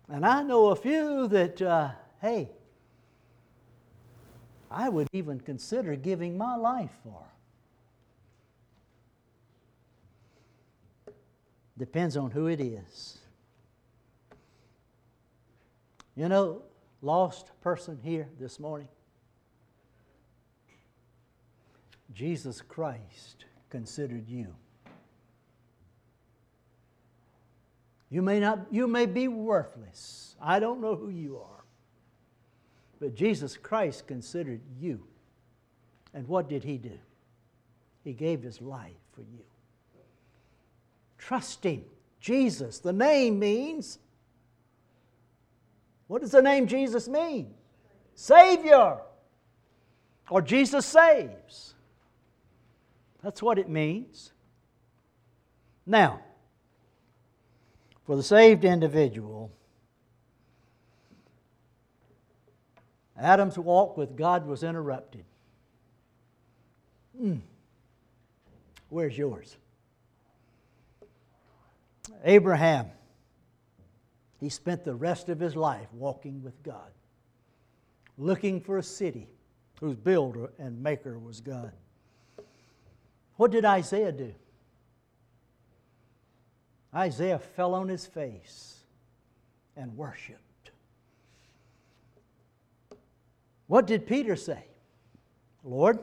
And 0.08 0.26
I 0.26 0.42
know 0.42 0.70
a 0.70 0.76
few 0.76 1.28
that, 1.28 1.62
uh, 1.62 1.90
hey, 2.22 2.50
I 4.72 4.90
would 4.90 5.08
even 5.14 5.40
consider 5.40 5.96
giving 5.96 6.38
my 6.38 6.56
life 6.56 6.92
for. 7.04 7.24
Depends 11.78 12.18
on 12.18 12.32
who 12.32 12.48
it 12.48 12.60
is. 12.60 13.20
You 16.16 16.28
know, 16.28 16.62
lost 17.02 17.52
person 17.62 17.98
here 18.04 18.28
this 18.40 18.60
morning, 18.60 18.90
Jesus 22.14 22.62
Christ 22.62 23.46
considered 23.70 24.28
you. 24.28 24.54
You 28.10 28.22
may 28.22 28.40
not 28.40 28.68
you 28.72 28.88
may 28.88 29.06
be 29.06 29.28
worthless. 29.28 30.36
I 30.42 30.60
don't 30.60 30.82
know 30.82 30.96
who 30.96 31.10
you 31.10 31.38
are. 31.38 31.59
But 33.00 33.16
Jesus 33.16 33.58
Christ 33.58 34.08
considered 34.08 34.62
you. 34.80 35.02
And 36.14 36.28
what 36.28 36.50
did 36.50 36.64
he 36.64 36.78
do? 36.78 36.98
He 38.04 38.14
gave 38.14 38.42
his 38.42 38.62
life 38.62 38.92
for 39.14 39.22
you. 39.22 39.44
Trust 41.18 41.64
him. 41.64 41.84
Jesus, 42.20 42.80
the 42.80 42.94
name 42.94 43.40
means 43.40 44.00
what 46.10 46.24
does 46.24 46.32
the 46.32 46.42
name 46.42 46.66
Jesus 46.66 47.08
mean? 47.08 47.54
Savior. 48.16 48.98
Or 50.28 50.42
Jesus 50.42 50.88
saves. 50.88 51.76
That's 53.24 53.44
what 53.44 53.60
it 53.60 53.70
means. 53.70 54.32
Now, 55.86 56.20
for 58.08 58.16
the 58.16 58.24
saved 58.24 58.66
individual, 58.66 59.52
Adam's 63.20 63.58
walk 63.58 63.98
with 63.98 64.16
God 64.16 64.46
was 64.46 64.64
interrupted. 64.64 65.26
Mm. 67.22 67.42
Where's 68.90 69.18
yours? 69.18 69.58
Abraham, 72.24 72.88
he 74.40 74.50
spent 74.50 74.84
the 74.84 74.96
rest 74.96 75.30
of 75.30 75.40
his 75.40 75.56
life 75.56 75.88
walking 75.94 76.44
with 76.44 76.62
God, 76.64 76.92
looking 78.18 78.62
for 78.62 78.78
a 78.78 78.84
city 78.84 79.28
whose 79.80 79.96
builder 79.96 80.52
and 80.58 80.82
maker 80.82 81.18
was 81.20 81.42
God. 81.42 81.72
What 83.36 83.52
did 83.52 83.64
Isaiah 83.64 84.12
do? 84.12 84.34
Isaiah 86.94 87.40
fell 87.40 87.76
on 87.76 87.88
his 87.88 88.06
face 88.06 88.80
and 89.78 89.96
worshiped. 89.96 90.49
What 93.70 93.86
did 93.86 94.08
Peter 94.08 94.36
say? 94.36 94.64
Lord, 95.64 96.00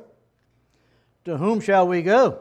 to 1.24 1.36
whom 1.36 1.60
shall 1.60 1.88
we 1.88 2.00
go? 2.00 2.38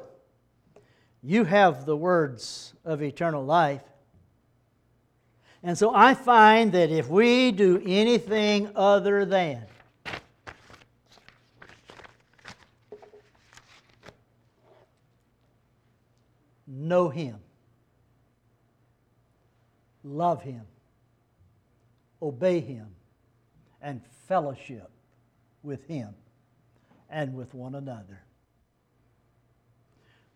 You 1.23 1.45
have 1.45 1.87
the 1.87 1.97
words 1.97 2.75
of 2.85 3.01
eternal 3.01 3.43
life. 3.43 3.81
And 5.63 5.75
so 5.75 5.91
I 5.95 6.13
find 6.13 6.71
that 6.73 6.91
if 6.91 7.09
we 7.09 7.51
do 7.51 7.81
anything 7.83 8.69
other 8.75 9.25
than 9.25 9.65
know 16.67 17.09
Him, 17.09 17.39
love 20.03 20.43
Him, 20.43 20.67
obey 22.21 22.59
Him, 22.59 22.89
and 23.81 24.05
fellowship 24.27 24.91
with 25.65 25.85
Him 25.87 26.13
and 27.09 27.33
with 27.33 27.53
one 27.53 27.75
another. 27.75 28.21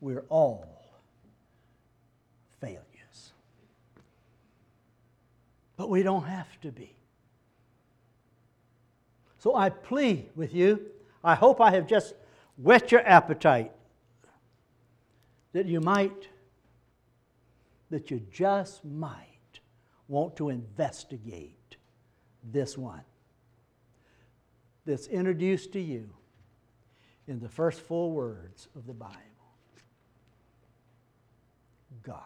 We're 0.01 0.25
all 0.29 0.93
failures. 2.59 3.33
But 5.77 5.89
we 5.89 6.03
don't 6.03 6.23
have 6.23 6.59
to 6.61 6.71
be. 6.71 6.95
So 9.39 9.55
I 9.55 9.69
plead 9.69 10.29
with 10.35 10.53
you. 10.53 10.81
I 11.23 11.35
hope 11.35 11.61
I 11.61 11.71
have 11.71 11.87
just 11.87 12.13
whet 12.57 12.91
your 12.91 13.05
appetite 13.07 13.71
that 15.53 15.65
you 15.65 15.79
might, 15.79 16.27
that 17.89 18.11
you 18.11 18.21
just 18.31 18.83
might 18.85 19.59
want 20.07 20.35
to 20.37 20.49
investigate 20.49 21.77
this 22.43 22.77
one 22.77 23.01
that's 24.89 25.07
introduced 25.07 25.71
to 25.73 25.79
you 25.79 26.09
in 27.27 27.39
the 27.39 27.47
first 27.47 27.79
four 27.79 28.11
words 28.11 28.67
of 28.75 28.87
the 28.87 28.93
Bible 28.93 29.15
God. 32.01 32.23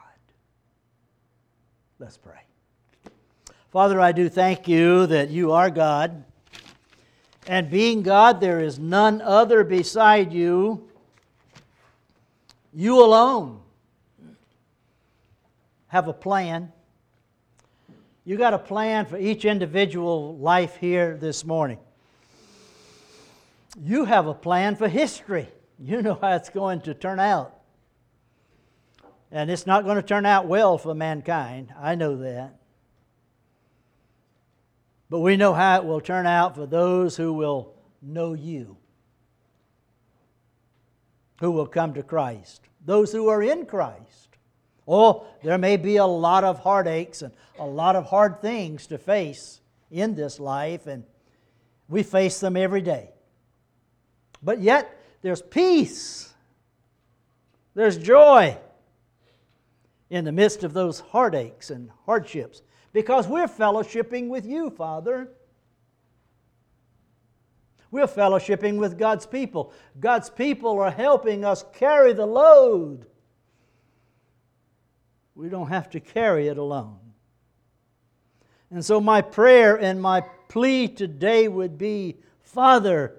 Let's 2.00 2.16
pray. 2.16 2.40
Father, 3.70 4.00
I 4.00 4.14
do 4.14 4.30
thank 4.30 4.68
you 4.68 5.08
that 5.08 5.30
you 5.30 5.52
are 5.52 5.70
God. 5.70 6.24
And 7.48 7.70
being 7.70 8.02
God, 8.02 8.40
there 8.40 8.62
is 8.62 8.80
none 8.80 9.22
other 9.22 9.66
beside 9.66 10.32
you. 10.32 10.88
You 12.74 13.04
alone 13.04 13.60
have 15.88 16.08
a 16.08 16.14
plan. 16.14 16.72
You 18.24 18.38
got 18.38 18.54
a 18.54 18.60
plan 18.60 19.06
for 19.06 19.18
each 19.18 19.44
individual 19.44 20.38
life 20.38 20.78
here 20.78 21.18
this 21.18 21.44
morning. 21.44 21.80
You 23.80 24.06
have 24.06 24.28
a 24.28 24.34
plan 24.34 24.76
for 24.76 24.88
history. 24.88 25.48
You 25.80 26.02
know 26.02 26.18
how 26.20 26.36
it's 26.36 26.50
going 26.50 26.82
to 26.82 26.94
turn 26.94 27.20
out. 27.20 27.60
And 29.32 29.50
it's 29.50 29.66
not 29.66 29.84
going 29.84 29.96
to 29.96 30.04
turn 30.04 30.26
out 30.26 30.48
well 30.48 30.78
for 30.78 30.94
mankind. 30.94 31.74
I 31.80 31.96
know 31.96 32.18
that. 32.18 32.60
But 35.10 35.20
we 35.20 35.38
know 35.38 35.54
how 35.54 35.78
it 35.78 35.86
will 35.86 36.02
turn 36.02 36.28
out 36.28 36.56
for 36.56 36.66
those 36.66 37.18
who 37.18 37.34
will 37.34 37.74
know 38.02 38.34
you, 38.34 38.78
who 41.40 41.52
will 41.52 41.68
come 41.68 41.94
to 41.96 42.04
Christ, 42.04 42.62
those 42.86 43.12
who 43.12 43.28
are 43.28 43.42
in 43.42 43.66
Christ. 43.66 44.30
Oh, 44.88 45.26
there 45.44 45.58
may 45.58 45.78
be 45.78 45.98
a 45.98 46.06
lot 46.06 46.44
of 46.44 46.60
heartaches 46.60 47.22
and 47.22 47.34
a 47.58 47.66
lot 47.66 47.96
of 47.96 48.06
hard 48.06 48.42
things 48.42 48.88
to 48.88 48.98
face 48.98 49.62
in 49.90 50.16
this 50.16 50.40
life, 50.40 50.88
and 50.88 51.04
we 51.88 52.04
face 52.04 52.40
them 52.40 52.58
every 52.58 52.82
day. 52.82 53.13
But 54.44 54.62
yet, 54.62 55.00
there's 55.22 55.42
peace, 55.42 56.34
there's 57.74 57.98
joy 57.98 58.58
in 60.10 60.26
the 60.26 60.32
midst 60.32 60.64
of 60.64 60.74
those 60.74 61.00
heartaches 61.00 61.72
and 61.72 61.90
hardships 62.06 62.62
because 62.92 63.28
we're 63.28 63.48
fellowshipping 63.48 64.28
with 64.28 64.46
you, 64.46 64.70
Father. 64.70 65.32
We're 67.90 68.08
fellowshipping 68.08 68.78
with 68.78 68.98
God's 68.98 69.26
people. 69.26 69.72
God's 70.00 70.30
people 70.30 70.80
are 70.80 70.92
helping 70.92 71.46
us 71.46 71.64
carry 71.74 72.14
the 72.14 72.26
load. 72.26 73.06
We 75.36 75.50
don't 75.50 75.70
have 75.70 75.90
to 75.92 76.00
carry 76.00 76.48
it 76.48 76.58
alone. 76.58 77.00
And 78.70 78.84
so, 78.84 79.00
my 79.00 79.22
prayer 79.22 79.76
and 79.76 80.02
my 80.02 80.22
plea 80.50 80.88
today 80.88 81.48
would 81.48 81.78
be 81.78 82.18
Father, 82.42 83.16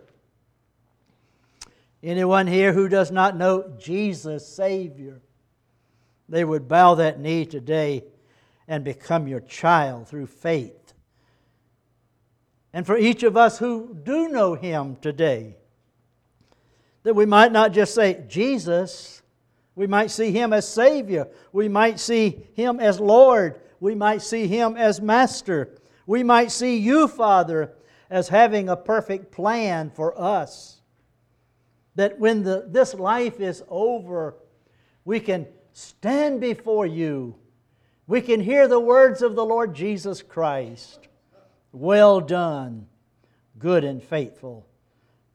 Anyone 2.05 2.47
here 2.47 2.75
who 2.75 2.91
does 2.91 3.11
not 3.11 3.35
know 3.35 3.73
Jesus, 3.79 4.47
Savior, 4.47 5.23
they 6.29 6.45
would 6.45 6.69
bow 6.69 6.97
that 6.97 7.19
knee 7.19 7.47
today 7.47 8.05
and 8.69 8.85
become 8.85 9.27
your 9.27 9.41
child 9.41 10.07
through 10.07 10.27
faith. 10.27 10.93
And 12.75 12.87
for 12.87 12.99
each 12.99 13.23
of 13.23 13.39
us 13.39 13.59
who 13.59 13.97
do 14.03 14.29
know 14.29 14.53
Him 14.55 14.97
today, 14.97 15.57
that 17.05 17.15
we 17.15 17.25
might 17.25 17.53
not 17.53 17.73
just 17.73 17.95
say, 17.95 18.23
Jesus, 18.29 19.23
we 19.75 19.87
might 19.87 20.11
see 20.11 20.31
Him 20.31 20.53
as 20.53 20.69
Savior, 20.69 21.29
we 21.55 21.71
might 21.71 21.99
see 21.99 22.45
Him 22.53 22.81
as 22.81 23.01
Lord, 23.01 23.63
we 23.81 23.95
might 23.95 24.21
see 24.21 24.47
Him 24.47 24.77
as 24.77 25.01
Master, 25.01 25.75
we 26.07 26.23
might 26.23 26.53
see 26.53 26.77
you, 26.77 27.09
Father, 27.09 27.73
as 28.11 28.29
having 28.29 28.69
a 28.69 28.77
perfect 28.77 29.33
plan 29.33 29.91
for 29.91 30.21
us 30.21 30.83
that 31.95 32.19
when 32.19 32.43
the, 32.43 32.67
this 32.69 32.95
life 32.95 33.41
is 33.41 33.63
over, 33.69 34.35
we 35.05 35.21
can 35.21 35.47
stand 35.73 36.41
before 36.41 36.87
you. 36.87 37.37
We 38.07 38.21
can 38.21 38.41
hear 38.41 38.69
the 38.69 38.81
words 38.81 39.23
of 39.23 39.35
the 39.35 39.45
Lord 39.45 39.75
Jesus 39.75 40.23
Christ. 40.23 41.09
Well 41.73 42.21
done, 42.21 42.87
good 43.59 43.85
and 43.85 44.03
faithful 44.03 44.67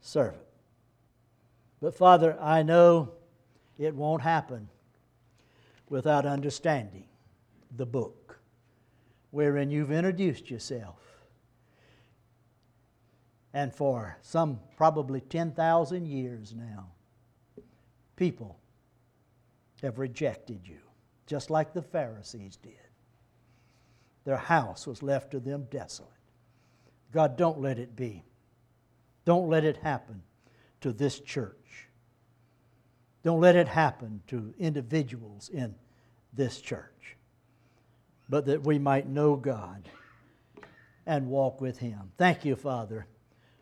servant. 0.01 0.43
But 1.81 1.95
Father, 1.95 2.37
I 2.39 2.63
know 2.63 3.13
it 3.77 3.95
won't 3.95 4.21
happen 4.21 4.69
without 5.89 6.25
understanding 6.25 7.05
the 7.75 7.85
book 7.85 8.39
wherein 9.31 9.69
you've 9.69 9.91
introduced 9.91 10.49
yourself. 10.49 11.08
And 13.53 13.73
for 13.73 14.17
some 14.21 14.59
probably 14.77 15.21
10,000 15.21 16.05
years 16.05 16.53
now, 16.55 16.87
people 18.15 18.59
have 19.81 19.97
rejected 19.97 20.61
you, 20.67 20.79
just 21.25 21.49
like 21.49 21.73
the 21.73 21.81
Pharisees 21.81 22.57
did. 22.57 22.73
Their 24.25 24.37
house 24.37 24.85
was 24.85 25.01
left 25.01 25.31
to 25.31 25.39
them 25.39 25.67
desolate. 25.71 26.11
God, 27.11 27.37
don't 27.37 27.59
let 27.59 27.79
it 27.79 27.95
be. 27.95 28.23
Don't 29.25 29.49
let 29.49 29.63
it 29.63 29.77
happen 29.77 30.21
to 30.81 30.91
this 30.91 31.19
church. 31.19 31.87
Don't 33.23 33.41
let 33.41 33.55
it 33.55 33.67
happen 33.67 34.21
to 34.27 34.53
individuals 34.59 35.49
in 35.49 35.75
this 36.33 36.61
church. 36.61 37.15
But 38.29 38.45
that 38.45 38.63
we 38.63 38.77
might 38.77 39.07
know 39.07 39.35
God 39.35 39.89
and 41.05 41.27
walk 41.27 41.59
with 41.59 41.79
Him. 41.79 42.11
Thank 42.17 42.45
you, 42.45 42.55
Father, 42.55 43.07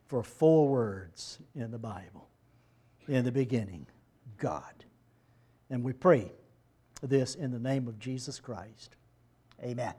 for 0.07 0.23
four 0.23 0.67
words 0.67 1.39
in 1.55 1.71
the 1.71 1.77
Bible. 1.77 2.29
In 3.07 3.23
the 3.23 3.31
beginning, 3.31 3.85
God. 4.37 4.85
And 5.69 5.83
we 5.83 5.93
pray 5.93 6.31
this 7.01 7.35
in 7.35 7.51
the 7.51 7.59
name 7.59 7.87
of 7.87 7.99
Jesus 7.99 8.39
Christ. 8.39 8.95
Amen. 9.63 9.93